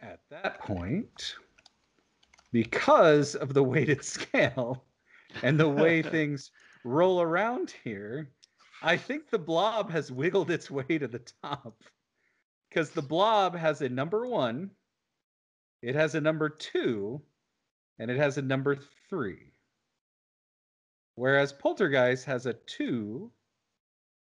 at 0.00 0.20
that 0.28 0.60
point, 0.60 1.36
because 2.52 3.34
of 3.34 3.54
the 3.54 3.62
weighted 3.62 4.04
scale 4.18 4.84
and 5.42 5.58
the 5.58 5.70
way 5.70 6.02
things 6.02 6.50
roll 6.84 7.22
around 7.22 7.72
here, 7.84 8.28
I 8.82 8.98
think 8.98 9.30
the 9.30 9.38
blob 9.38 9.90
has 9.90 10.12
wiggled 10.12 10.50
its 10.50 10.70
way 10.70 10.98
to 10.98 11.08
the 11.08 11.22
top. 11.42 11.82
Because 12.68 12.90
the 12.90 13.00
blob 13.00 13.56
has 13.56 13.80
a 13.80 13.88
number 13.88 14.26
one, 14.26 14.70
it 15.80 15.94
has 15.94 16.14
a 16.14 16.20
number 16.20 16.50
two, 16.50 17.22
and 17.98 18.10
it 18.10 18.16
has 18.18 18.38
a 18.38 18.42
number 18.42 18.76
three. 19.08 19.52
Whereas 21.14 21.52
Poltergeist 21.52 22.24
has 22.24 22.46
a 22.46 22.54
two, 22.54 23.30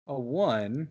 a 0.06 0.18
one, 0.18 0.90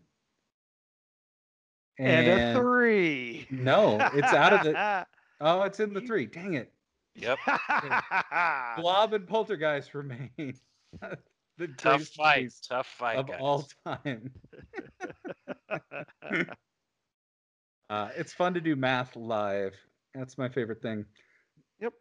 And, 1.98 2.28
a 2.28 2.60
three. 2.60 3.48
No, 3.50 3.98
it's 4.14 4.32
out 4.34 4.54
of 4.54 4.64
the. 4.64 5.06
Oh, 5.42 5.62
it's 5.62 5.80
in 5.80 5.94
the 5.94 6.02
three. 6.02 6.26
Dang 6.26 6.56
it. 6.56 6.74
Yep. 7.16 7.38
Blob 8.78 9.14
and 9.14 9.26
Poltergeist 9.26 9.94
remain 9.94 10.30
the 10.38 11.68
Tough 11.78 12.14
greatest 12.14 12.16
fight. 12.16 12.38
movies 12.40 12.62
Tough 12.68 12.88
fight, 12.88 13.18
of 13.20 13.28
guys. 13.28 13.38
all 13.40 13.66
time. 13.86 14.32
Uh, 17.90 18.10
it's 18.18 18.34
fun 18.34 18.54
to 18.54 18.62
do 18.62 18.76
math 18.76 19.16
live. 19.16 19.74
That's 20.14 20.38
my 20.38 20.50
favorite 20.50 20.82
thing. 20.82 21.06
Yep. 21.80 21.94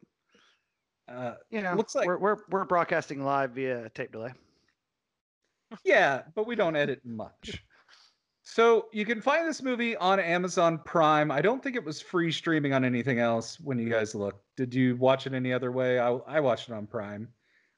Uh, 1.09 1.35
you 1.51 1.63
know, 1.63 1.75
Looks 1.75 1.95
like- 1.95 2.07
we're, 2.07 2.19
we're 2.19 2.37
we're 2.51 2.65
broadcasting 2.65 3.25
live 3.25 3.53
via 3.53 3.89
tape 3.91 4.13
delay. 4.13 4.33
yeah, 5.85 6.23
but 6.35 6.47
we 6.47 6.55
don't 6.55 6.77
edit 6.77 7.01
much. 7.05 7.63
So 8.43 8.87
you 8.93 9.05
can 9.05 9.21
find 9.21 9.47
this 9.47 9.63
movie 9.63 9.95
on 9.97 10.19
Amazon 10.19 10.81
Prime. 10.85 11.31
I 11.31 11.43
don't 11.43 11.63
think 11.63 11.77
it 11.77 11.85
was 11.85 12.01
free 12.01 12.33
streaming 12.33 12.73
on 12.73 12.83
anything 12.85 13.19
else 13.19 13.61
when 13.61 13.79
you 13.79 13.91
guys 13.91 14.15
looked. 14.15 14.43
Did 14.57 14.73
you 14.75 14.97
watch 14.97 15.27
it 15.27 15.35
any 15.35 15.53
other 15.53 15.71
way? 15.71 15.99
I, 15.99 16.13
I 16.27 16.41
watched 16.41 16.71
it 16.71 16.73
on 16.75 16.87
Prime. 16.87 17.29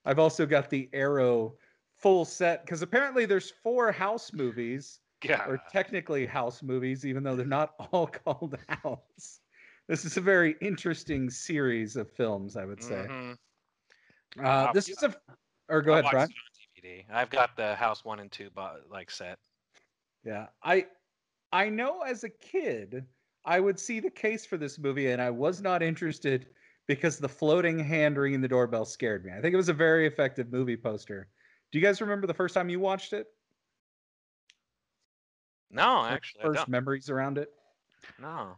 I've 0.04 0.20
also 0.20 0.46
got 0.46 0.70
the 0.70 0.88
Arrow 0.92 1.54
full 1.96 2.24
set 2.24 2.64
because 2.64 2.82
apparently 2.82 3.26
there's 3.26 3.52
four 3.62 3.90
house 3.90 4.32
movies 4.32 5.00
God. 5.26 5.42
or 5.48 5.60
technically 5.72 6.24
house 6.24 6.62
movies, 6.62 7.04
even 7.04 7.24
though 7.24 7.34
they're 7.34 7.44
not 7.46 7.74
all 7.92 8.06
called 8.06 8.56
house. 8.68 9.40
This 9.90 10.04
is 10.04 10.16
a 10.16 10.20
very 10.20 10.54
interesting 10.60 11.28
series 11.28 11.96
of 11.96 12.08
films, 12.08 12.56
I 12.56 12.64
would 12.64 12.80
say. 12.80 13.08
Mhm. 13.08 13.36
Uh, 14.38 14.42
Uh, 14.42 14.72
this 14.72 14.88
is 14.88 15.02
a, 15.02 15.20
or 15.68 15.82
go 15.82 15.94
I 15.94 15.98
ahead, 15.98 16.12
Brian. 16.12 16.34
DVD. 16.78 17.06
I've 17.10 17.28
got 17.28 17.56
the 17.56 17.74
House 17.74 18.04
One 18.04 18.20
and 18.20 18.30
Two 18.30 18.52
like 18.88 19.10
set. 19.10 19.40
Yeah, 20.22 20.46
I, 20.62 20.86
I 21.50 21.70
know 21.70 22.02
as 22.02 22.22
a 22.22 22.28
kid, 22.28 23.04
I 23.44 23.58
would 23.58 23.80
see 23.80 23.98
the 23.98 24.12
case 24.12 24.46
for 24.46 24.56
this 24.56 24.78
movie, 24.78 25.10
and 25.10 25.20
I 25.20 25.30
was 25.30 25.60
not 25.60 25.82
interested 25.82 26.54
because 26.86 27.18
the 27.18 27.28
floating 27.28 27.76
hand 27.80 28.16
ringing 28.16 28.40
the 28.40 28.46
doorbell 28.46 28.84
scared 28.84 29.24
me. 29.24 29.32
I 29.32 29.40
think 29.40 29.54
it 29.54 29.56
was 29.56 29.70
a 29.70 29.74
very 29.74 30.06
effective 30.06 30.52
movie 30.52 30.76
poster. 30.76 31.28
Do 31.72 31.80
you 31.80 31.84
guys 31.84 32.00
remember 32.00 32.28
the 32.28 32.34
first 32.34 32.54
time 32.54 32.68
you 32.68 32.78
watched 32.78 33.12
it? 33.12 33.26
No, 35.68 36.04
actually, 36.04 36.42
I 36.42 36.46
first 36.46 36.58
don't. 36.58 36.68
memories 36.68 37.10
around 37.10 37.38
it. 37.38 37.52
No. 38.20 38.56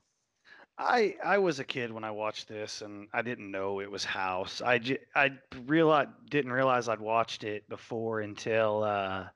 I 0.78 1.16
I 1.24 1.38
was 1.38 1.58
a 1.58 1.64
kid 1.64 1.92
when 1.92 2.04
I 2.04 2.10
watched 2.10 2.48
this, 2.48 2.82
and 2.82 3.08
I 3.12 3.22
didn't 3.22 3.50
know 3.50 3.80
it 3.80 3.90
was 3.90 4.04
House. 4.04 4.62
I 4.62 4.78
j- 4.78 4.98
I 5.14 5.30
realized 5.66 6.10
didn't 6.30 6.52
realize 6.52 6.88
I'd 6.88 7.00
watched 7.00 7.44
it 7.44 7.68
before 7.68 8.20
until 8.20 8.82
uh, 8.82 9.28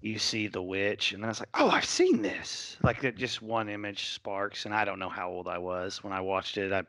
you 0.00 0.18
see 0.18 0.48
the 0.48 0.62
witch, 0.62 1.12
and 1.12 1.22
then 1.22 1.28
I 1.28 1.30
was 1.30 1.40
like, 1.40 1.50
oh, 1.54 1.70
I've 1.70 1.84
seen 1.84 2.22
this. 2.22 2.76
Like 2.82 3.04
it, 3.04 3.16
just 3.16 3.42
one 3.42 3.68
image 3.68 4.08
sparks, 4.08 4.66
and 4.66 4.74
I 4.74 4.84
don't 4.84 4.98
know 4.98 5.08
how 5.08 5.30
old 5.30 5.48
I 5.48 5.58
was 5.58 6.02
when 6.02 6.12
I 6.12 6.20
watched 6.20 6.58
it. 6.58 6.72
I 6.72 6.82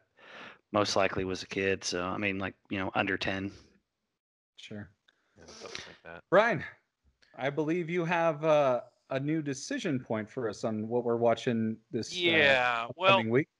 most 0.72 0.96
likely 0.96 1.26
was 1.26 1.44
a 1.44 1.48
kid, 1.48 1.84
so 1.84 2.04
I 2.04 2.18
mean, 2.18 2.40
like 2.40 2.56
you 2.70 2.80
know, 2.80 2.92
under 2.96 3.18
ten. 3.18 3.52
Sure. 4.58 4.90
Yeah, 5.38 5.46
like 5.64 6.04
that. 6.04 6.24
Brian, 6.30 6.64
I 7.38 7.50
believe 7.50 7.90
you 7.90 8.06
have 8.06 8.44
uh, 8.44 8.82
a 9.12 9.20
new 9.20 9.42
decision 9.42 10.00
point 10.00 10.30
for 10.30 10.50
us 10.50 10.64
on 10.64 10.88
what 10.88 11.04
we're 11.04 11.18
watching 11.18 11.78
this 11.92 12.12
uh, 12.14 12.20
Yeah. 12.20 12.88
Well, 12.96 13.24
week. 13.24 13.48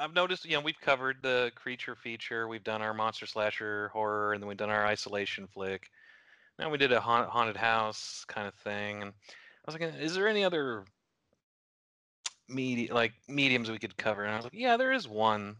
I've 0.00 0.14
noticed, 0.14 0.44
you 0.44 0.52
know, 0.52 0.60
we've 0.60 0.80
covered 0.80 1.16
the 1.22 1.50
creature 1.56 1.96
feature, 1.96 2.46
we've 2.46 2.62
done 2.62 2.82
our 2.82 2.94
monster 2.94 3.26
slasher 3.26 3.88
horror, 3.92 4.32
and 4.32 4.40
then 4.40 4.46
we've 4.46 4.56
done 4.56 4.70
our 4.70 4.86
isolation 4.86 5.48
flick. 5.48 5.90
Now 6.56 6.70
we 6.70 6.78
did 6.78 6.92
a 6.92 7.00
haunt, 7.00 7.28
haunted 7.28 7.56
house 7.56 8.24
kind 8.28 8.46
of 8.46 8.54
thing, 8.54 9.02
and 9.02 9.10
I 9.10 9.70
was 9.70 9.74
like, 9.78 9.92
is 10.00 10.14
there 10.14 10.28
any 10.28 10.44
other 10.44 10.84
media 12.48 12.94
like 12.94 13.12
mediums 13.26 13.70
we 13.70 13.78
could 13.80 13.96
cover? 13.96 14.22
And 14.22 14.32
I 14.32 14.36
was 14.36 14.44
like, 14.44 14.54
yeah, 14.54 14.76
there 14.76 14.92
is 14.92 15.08
one. 15.08 15.56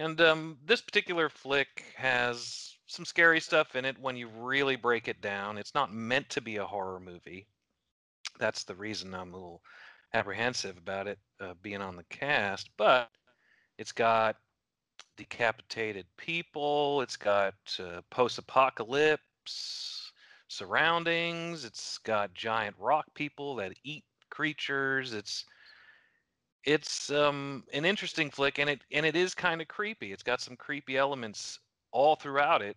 And 0.00 0.18
um, 0.22 0.56
this 0.64 0.80
particular 0.80 1.28
flick 1.28 1.84
has 1.94 2.74
some 2.86 3.04
scary 3.04 3.38
stuff 3.38 3.76
in 3.76 3.84
it 3.84 3.98
when 4.00 4.16
you 4.16 4.28
really 4.28 4.74
break 4.74 5.08
it 5.08 5.20
down. 5.20 5.58
It's 5.58 5.74
not 5.74 5.92
meant 5.92 6.30
to 6.30 6.40
be 6.40 6.56
a 6.56 6.64
horror 6.64 7.00
movie. 7.00 7.46
That's 8.38 8.64
the 8.64 8.74
reason 8.74 9.14
I'm 9.14 9.34
a 9.34 9.36
little 9.36 9.60
apprehensive 10.14 10.78
about 10.78 11.06
it 11.06 11.18
uh, 11.38 11.52
being 11.60 11.82
on 11.82 11.96
the 11.96 12.04
cast, 12.04 12.70
but 12.78 13.10
it's 13.76 13.92
got 13.92 14.36
decapitated 15.18 16.06
people, 16.16 17.02
it's 17.02 17.18
got 17.18 17.54
uh, 17.78 18.00
post 18.10 18.38
apocalypse 18.38 20.12
surroundings, 20.48 21.66
it's 21.66 21.98
got 21.98 22.32
giant 22.32 22.74
rock 22.78 23.04
people 23.14 23.54
that 23.56 23.74
eat 23.84 24.04
creatures. 24.30 25.12
It's 25.12 25.44
it's 26.64 27.10
um 27.10 27.64
an 27.72 27.84
interesting 27.84 28.30
flick 28.30 28.58
and 28.58 28.68
it 28.70 28.80
and 28.92 29.06
it 29.06 29.16
is 29.16 29.34
kind 29.34 29.60
of 29.60 29.68
creepy. 29.68 30.12
It's 30.12 30.22
got 30.22 30.40
some 30.40 30.56
creepy 30.56 30.96
elements 30.96 31.58
all 31.92 32.16
throughout 32.16 32.62
it. 32.62 32.76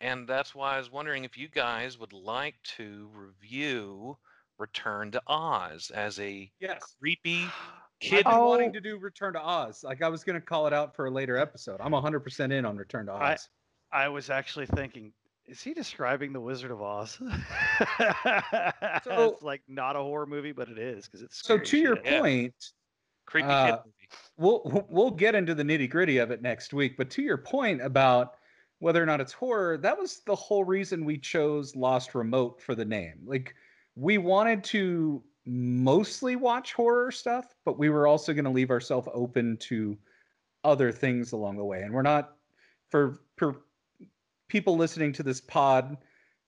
And 0.00 0.26
that's 0.26 0.54
why 0.54 0.76
I 0.76 0.78
was 0.78 0.90
wondering 0.90 1.24
if 1.24 1.36
you 1.36 1.48
guys 1.48 1.98
would 1.98 2.12
like 2.14 2.54
to 2.76 3.10
review 3.14 4.16
Return 4.58 5.10
to 5.10 5.22
Oz 5.26 5.90
as 5.94 6.18
a 6.20 6.50
Yes. 6.58 6.96
creepy 6.98 7.44
I've 7.44 7.50
kid. 8.00 8.24
been 8.24 8.32
Oh. 8.34 8.48
wanting 8.48 8.72
to 8.72 8.80
do 8.80 8.98
Return 8.98 9.34
to 9.34 9.40
Oz. 9.42 9.84
Like 9.84 10.00
I 10.02 10.08
was 10.08 10.24
going 10.24 10.40
to 10.40 10.44
call 10.46 10.66
it 10.66 10.72
out 10.72 10.96
for 10.96 11.06
a 11.06 11.10
later 11.10 11.36
episode. 11.36 11.80
I'm 11.82 11.92
100% 11.92 12.50
in 12.52 12.64
on 12.64 12.76
Return 12.78 13.06
to 13.06 13.12
Oz. 13.12 13.20
I- 13.20 13.32
Oz. 13.34 13.48
I 13.92 14.08
was 14.08 14.30
actually 14.30 14.66
thinking, 14.66 15.12
is 15.50 15.60
he 15.62 15.74
describing 15.74 16.32
the 16.32 16.40
Wizard 16.40 16.70
of 16.70 16.80
Oz? 16.80 17.18
So- 19.04 19.32
it's 19.34 19.42
like 19.42 19.62
not 19.68 19.96
a 19.96 20.00
horror 20.00 20.26
movie, 20.26 20.52
but 20.52 20.68
it 20.68 20.78
is 20.78 21.06
because 21.06 21.22
it's 21.22 21.38
So 21.38 21.54
scary 21.56 21.66
to 21.66 21.78
your 21.78 21.96
shit. 21.96 22.04
Yeah. 22.06 22.20
point, 22.20 22.54
creepy 23.26 23.48
uh, 23.48 23.66
kid 23.66 23.80
movie. 23.84 24.08
we'll 24.38 24.86
we'll 24.88 25.10
get 25.10 25.34
into 25.34 25.54
the 25.54 25.62
nitty 25.62 25.88
gritty 25.90 26.18
of 26.18 26.30
it 26.30 26.42
next 26.42 26.72
week. 26.72 26.96
But 26.96 27.10
to 27.10 27.22
your 27.22 27.38
point 27.38 27.80
about 27.82 28.34
whether 28.78 29.02
or 29.02 29.06
not 29.06 29.20
it's 29.20 29.32
horror, 29.32 29.76
that 29.78 29.98
was 29.98 30.20
the 30.26 30.34
whole 30.34 30.64
reason 30.64 31.04
we 31.04 31.18
chose 31.18 31.76
Lost 31.76 32.14
Remote 32.14 32.60
for 32.60 32.74
the 32.74 32.84
name. 32.84 33.14
Like 33.24 33.54
we 33.96 34.18
wanted 34.18 34.62
to 34.64 35.22
mostly 35.46 36.36
watch 36.36 36.72
horror 36.74 37.10
stuff, 37.10 37.54
but 37.64 37.78
we 37.78 37.88
were 37.90 38.06
also 38.06 38.32
going 38.32 38.44
to 38.44 38.50
leave 38.50 38.70
ourselves 38.70 39.08
open 39.12 39.56
to 39.58 39.96
other 40.64 40.92
things 40.92 41.32
along 41.32 41.56
the 41.56 41.64
way. 41.64 41.82
And 41.82 41.92
we're 41.92 42.02
not 42.02 42.36
for 42.90 43.20
for 43.36 43.62
people 44.50 44.76
listening 44.76 45.12
to 45.14 45.22
this 45.22 45.40
pod, 45.40 45.96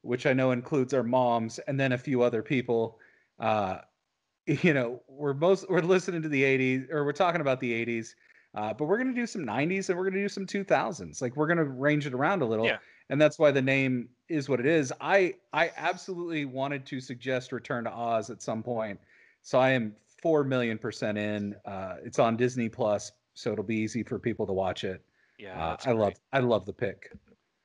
which 0.03 0.26
I 0.26 0.32
know 0.32 0.50
includes 0.50 0.92
our 0.92 1.03
moms 1.05 1.59
and 1.61 1.78
then 1.80 1.92
a 1.92 1.98
few 1.98 2.22
other 2.22 2.42
people. 2.42 2.98
Uh, 3.38 3.78
you 4.46 4.74
know, 4.74 5.00
we're 5.09 5.34
most 5.34 5.70
we're 5.70 5.80
listening 5.80 6.20
to 6.22 6.28
the 6.28 6.42
80s 6.42 6.90
or 6.90 7.05
we're 7.05 7.12
talking 7.12 7.40
about 7.40 7.61
the 7.61 7.72
80s, 7.86 8.09
uh, 8.55 8.74
but 8.74 8.86
we're 8.86 8.98
gonna 8.98 9.14
do 9.14 9.26
some 9.26 9.42
90s 9.46 9.88
and 9.88 9.96
we're 9.96 10.05
gonna 10.11 10.20
do 10.22 10.28
some 10.28 10.46
2000s. 10.46 11.22
Like 11.22 11.36
we're 11.36 11.46
gonna 11.46 11.64
range 11.64 12.07
it 12.07 12.12
around 12.12 12.42
a 12.42 12.44
little, 12.46 12.66
Yeah. 12.66 12.78
and 13.09 13.20
that's 13.20 13.38
why 13.38 13.53
the 13.53 13.62
name 13.62 14.09
is 14.28 14.48
what 14.48 14.59
it 14.59 14.66
is. 14.66 14.92
I 15.00 15.34
I 15.53 15.70
absolutely 15.76 16.44
wanted 16.44 16.84
to 16.86 17.00
suggest 17.00 17.53
Return 17.53 17.84
to 17.84 17.92
Oz 17.92 18.30
at 18.30 18.42
some 18.42 18.64
point, 18.64 18.98
so 19.42 19.61
I 19.61 19.70
am 19.70 19.94
four 20.20 20.42
million 20.42 20.76
percent 20.76 21.16
in. 21.18 21.55
Uh, 21.64 21.96
it's 22.05 22.18
on 22.18 22.36
Disney 22.36 22.68
Plus, 22.68 23.12
so 23.34 23.53
it'll 23.53 23.64
be 23.64 23.76
easy 23.76 24.03
for 24.03 24.18
people 24.18 24.44
to 24.48 24.53
watch 24.53 24.82
it. 24.82 25.05
Yeah, 25.38 25.64
Uh, 25.70 25.76
I 25.84 25.92
love. 25.92 26.14
I 26.32 26.40
love 26.40 26.66
the 26.66 26.72
pick. 26.72 27.12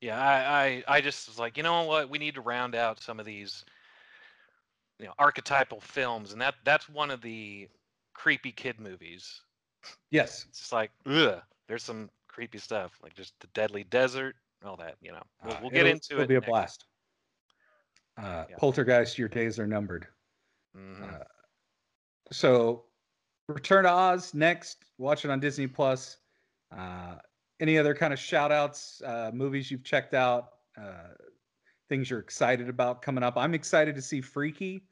Yeah, 0.02 0.20
I, 0.20 0.84
I 0.88 0.98
I 0.98 1.02
just 1.02 1.28
was 1.28 1.40
like, 1.40 1.58
you 1.58 1.64
know 1.64 1.84
what? 1.84 2.10
We 2.10 2.18
need 2.20 2.36
to 2.36 2.42
round 2.42 2.76
out 2.76 3.02
some 3.02 3.20
of 3.20 3.26
these, 3.26 3.66
you 5.00 5.06
know, 5.08 5.14
archetypal 5.18 5.80
films, 5.82 6.34
and 6.34 6.42
that 6.42 6.56
that's 6.64 6.88
one 6.88 7.10
of 7.12 7.22
the 7.22 7.68
creepy 8.14 8.52
kid 8.52 8.80
movies. 8.80 9.42
Yes, 10.12 10.46
It's 10.50 10.60
just 10.60 10.74
like, 10.74 10.92
ugh, 11.06 11.42
there's 11.68 11.84
some 11.84 12.10
creepy 12.28 12.58
stuff, 12.58 12.92
like 13.02 13.14
just 13.16 13.34
the 13.40 13.48
Deadly 13.54 13.86
Desert, 13.86 14.36
all 14.66 14.76
that. 14.78 14.96
You 15.02 15.12
know, 15.14 15.24
we'll, 15.44 15.54
uh, 15.54 15.58
we'll 15.62 15.70
get 15.72 15.80
it'll- 15.82 15.92
into 15.94 16.14
it'll 16.14 16.24
it. 16.24 16.28
be 16.28 16.36
a 16.36 16.42
blast. 16.42 16.86
Uh, 18.18 18.46
Yeah. 18.50 18.56
Poltergeist, 18.58 19.18
your 19.18 19.30
days 19.30 19.60
are 19.60 19.68
numbered. 19.68 20.08
Mhm. 20.76 21.22
Uh, 21.22 21.24
so, 22.32 22.86
Return 23.48 23.86
to 23.86 23.90
Oz 23.92 24.34
next. 24.34 24.84
Watch 24.98 25.24
it 25.24 25.32
on 25.32 25.40
Disney 25.40 25.68
Plus. 25.68 26.18
Uh, 26.76 27.16
any 27.60 27.78
other 27.78 27.94
kind 27.96 28.14
of 28.14 28.20
shout 28.20 28.52
outs, 28.52 29.02
uh, 29.06 29.32
movies 29.34 29.72
you've 29.72 29.84
checked 29.84 30.14
out, 30.14 30.50
uh, 30.80 31.14
things 31.90 32.10
you're 32.10 32.20
excited 32.20 32.70
about 32.70 33.02
coming 33.02 33.24
up? 33.24 33.38
I'm 33.38 33.54
excited 33.54 33.96
to 33.96 34.02
see 34.02 34.22
Freaky. 34.22 34.86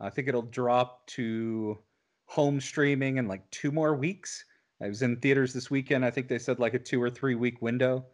I 0.00 0.10
think 0.10 0.28
it'll 0.28 0.42
drop 0.42 1.06
to 1.08 1.78
home 2.26 2.60
streaming 2.60 3.16
in 3.18 3.28
like 3.28 3.48
two 3.50 3.70
more 3.70 3.94
weeks. 3.94 4.44
I 4.82 4.88
was 4.88 5.02
in 5.02 5.16
theaters 5.20 5.52
this 5.52 5.70
weekend. 5.70 6.04
I 6.04 6.10
think 6.10 6.28
they 6.28 6.38
said 6.38 6.58
like 6.58 6.74
a 6.74 6.78
two 6.78 7.02
or 7.02 7.08
three 7.10 7.34
week 7.34 7.62
window. 7.62 8.06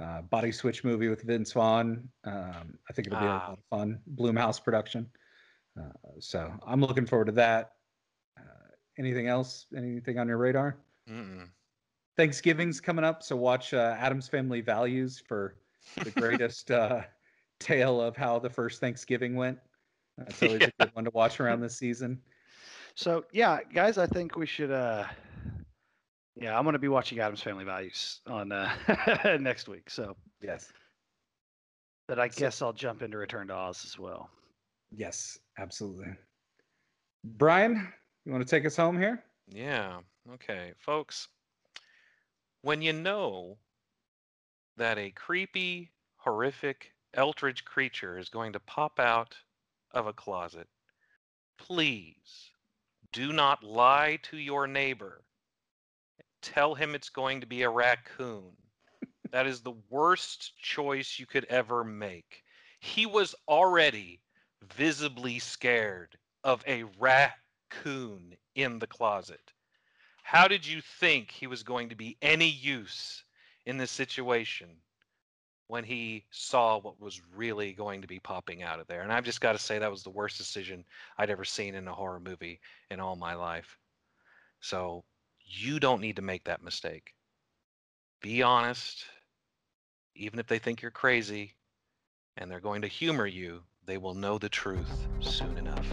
Uh, 0.00 0.22
body 0.22 0.50
switch 0.52 0.82
movie 0.84 1.08
with 1.08 1.22
Vince 1.22 1.52
Vaughn. 1.52 2.08
Um, 2.24 2.78
I 2.88 2.92
think 2.92 3.08
it'll 3.08 3.18
be 3.20 3.26
a 3.26 3.28
Ah. 3.28 3.48
lot 3.48 3.58
of 3.58 3.64
fun. 3.70 4.00
Blumhouse 4.14 4.62
production. 4.62 5.06
Uh, 5.78 5.90
so 6.20 6.52
I'm 6.66 6.80
looking 6.80 7.06
forward 7.06 7.26
to 7.26 7.32
that. 7.32 7.72
Uh, 8.38 8.42
anything 8.98 9.26
else? 9.28 9.66
Anything 9.76 10.18
on 10.18 10.26
your 10.28 10.38
radar? 10.38 10.76
Mm-mm. 11.08 11.48
Thanksgiving's 12.16 12.80
coming 12.80 13.04
up, 13.04 13.22
so 13.22 13.36
watch 13.36 13.72
uh, 13.74 13.96
Addams 13.98 14.28
Family 14.28 14.60
Values 14.60 15.22
for 15.26 15.56
the 16.02 16.10
greatest 16.10 16.70
uh, 16.70 17.02
tale 17.60 18.00
of 18.00 18.16
how 18.16 18.38
the 18.38 18.50
first 18.50 18.80
Thanksgiving 18.80 19.34
went. 19.36 19.58
That's 20.18 20.42
always 20.42 20.62
a 20.62 20.72
good 20.78 20.90
one 20.94 21.04
to 21.04 21.10
watch 21.14 21.40
around 21.40 21.60
this 21.60 21.76
season. 21.78 22.20
So 22.94 23.24
yeah, 23.32 23.58
guys, 23.72 23.96
I 23.96 24.06
think 24.06 24.36
we 24.36 24.44
should. 24.46 24.70
uh 24.70 25.06
Yeah, 26.36 26.58
I'm 26.58 26.64
gonna 26.64 26.78
be 26.78 26.88
watching 26.88 27.18
Addams 27.20 27.40
Family 27.42 27.64
Values 27.64 28.20
on 28.26 28.52
uh 28.52 28.70
next 29.40 29.68
week. 29.68 29.88
So, 29.88 30.16
Yes, 30.42 30.70
but 32.08 32.18
I 32.18 32.28
So- 32.28 32.40
guess 32.40 32.60
I'll 32.60 32.72
jump 32.74 33.00
into 33.02 33.16
Return 33.16 33.46
to 33.48 33.54
Oz 33.54 33.84
as 33.86 33.98
well. 33.98 34.28
yes, 34.94 35.38
absolutely. 35.58 36.12
Brian, 37.24 37.90
you 38.26 38.32
want 38.32 38.46
to 38.46 38.50
take 38.50 38.66
us 38.66 38.76
home 38.76 38.98
here? 38.98 39.22
Yeah. 39.48 40.00
Okay, 40.34 40.72
folks. 40.78 41.28
When 42.62 42.82
you 42.82 42.92
know 42.92 43.58
that 44.76 44.98
a 44.98 45.10
creepy, 45.12 45.92
horrific 46.16 46.92
Eldritch 47.14 47.64
creature 47.64 48.18
is 48.18 48.28
going 48.28 48.52
to 48.52 48.60
pop 48.60 49.00
out 49.00 49.34
of 49.92 50.06
a 50.06 50.12
closet, 50.12 50.68
please 51.56 52.50
do 53.12 53.32
not 53.32 53.64
lie 53.64 54.18
to 54.24 54.36
your 54.36 54.66
neighbor. 54.66 55.24
Tell 56.42 56.74
him 56.74 56.94
it's 56.94 57.08
going 57.08 57.40
to 57.40 57.46
be 57.46 57.62
a 57.62 57.70
raccoon. 57.70 58.52
that 59.30 59.46
is 59.46 59.62
the 59.62 59.78
worst 59.88 60.56
choice 60.58 61.18
you 61.18 61.26
could 61.26 61.46
ever 61.46 61.82
make. 61.82 62.44
He 62.80 63.06
was 63.06 63.34
already 63.48 64.20
visibly 64.74 65.38
scared 65.38 66.18
of 66.44 66.62
a 66.66 66.84
raccoon 66.98 68.36
in 68.54 68.78
the 68.78 68.86
closet. 68.86 69.52
How 70.30 70.46
did 70.46 70.64
you 70.64 70.80
think 70.80 71.32
he 71.32 71.48
was 71.48 71.64
going 71.64 71.88
to 71.88 71.96
be 71.96 72.16
any 72.22 72.48
use 72.48 73.24
in 73.66 73.78
this 73.78 73.90
situation 73.90 74.68
when 75.66 75.82
he 75.82 76.24
saw 76.30 76.78
what 76.78 77.00
was 77.00 77.20
really 77.34 77.72
going 77.72 78.00
to 78.00 78.06
be 78.06 78.20
popping 78.20 78.62
out 78.62 78.78
of 78.78 78.86
there? 78.86 79.02
And 79.02 79.12
I've 79.12 79.24
just 79.24 79.40
got 79.40 79.54
to 79.54 79.58
say 79.58 79.80
that 79.80 79.90
was 79.90 80.04
the 80.04 80.10
worst 80.10 80.38
decision 80.38 80.84
I'd 81.18 81.30
ever 81.30 81.44
seen 81.44 81.74
in 81.74 81.88
a 81.88 81.92
horror 81.92 82.20
movie 82.20 82.60
in 82.92 83.00
all 83.00 83.16
my 83.16 83.34
life. 83.34 83.76
So 84.60 85.02
you 85.44 85.80
don't 85.80 86.00
need 86.00 86.14
to 86.14 86.22
make 86.22 86.44
that 86.44 86.62
mistake. 86.62 87.12
Be 88.22 88.40
honest. 88.40 89.06
Even 90.14 90.38
if 90.38 90.46
they 90.46 90.60
think 90.60 90.80
you're 90.80 90.92
crazy 90.92 91.54
and 92.36 92.48
they're 92.48 92.60
going 92.60 92.82
to 92.82 92.88
humor 92.88 93.26
you, 93.26 93.64
they 93.84 93.98
will 93.98 94.14
know 94.14 94.38
the 94.38 94.48
truth 94.48 95.08
soon 95.18 95.58
enough. 95.58 95.92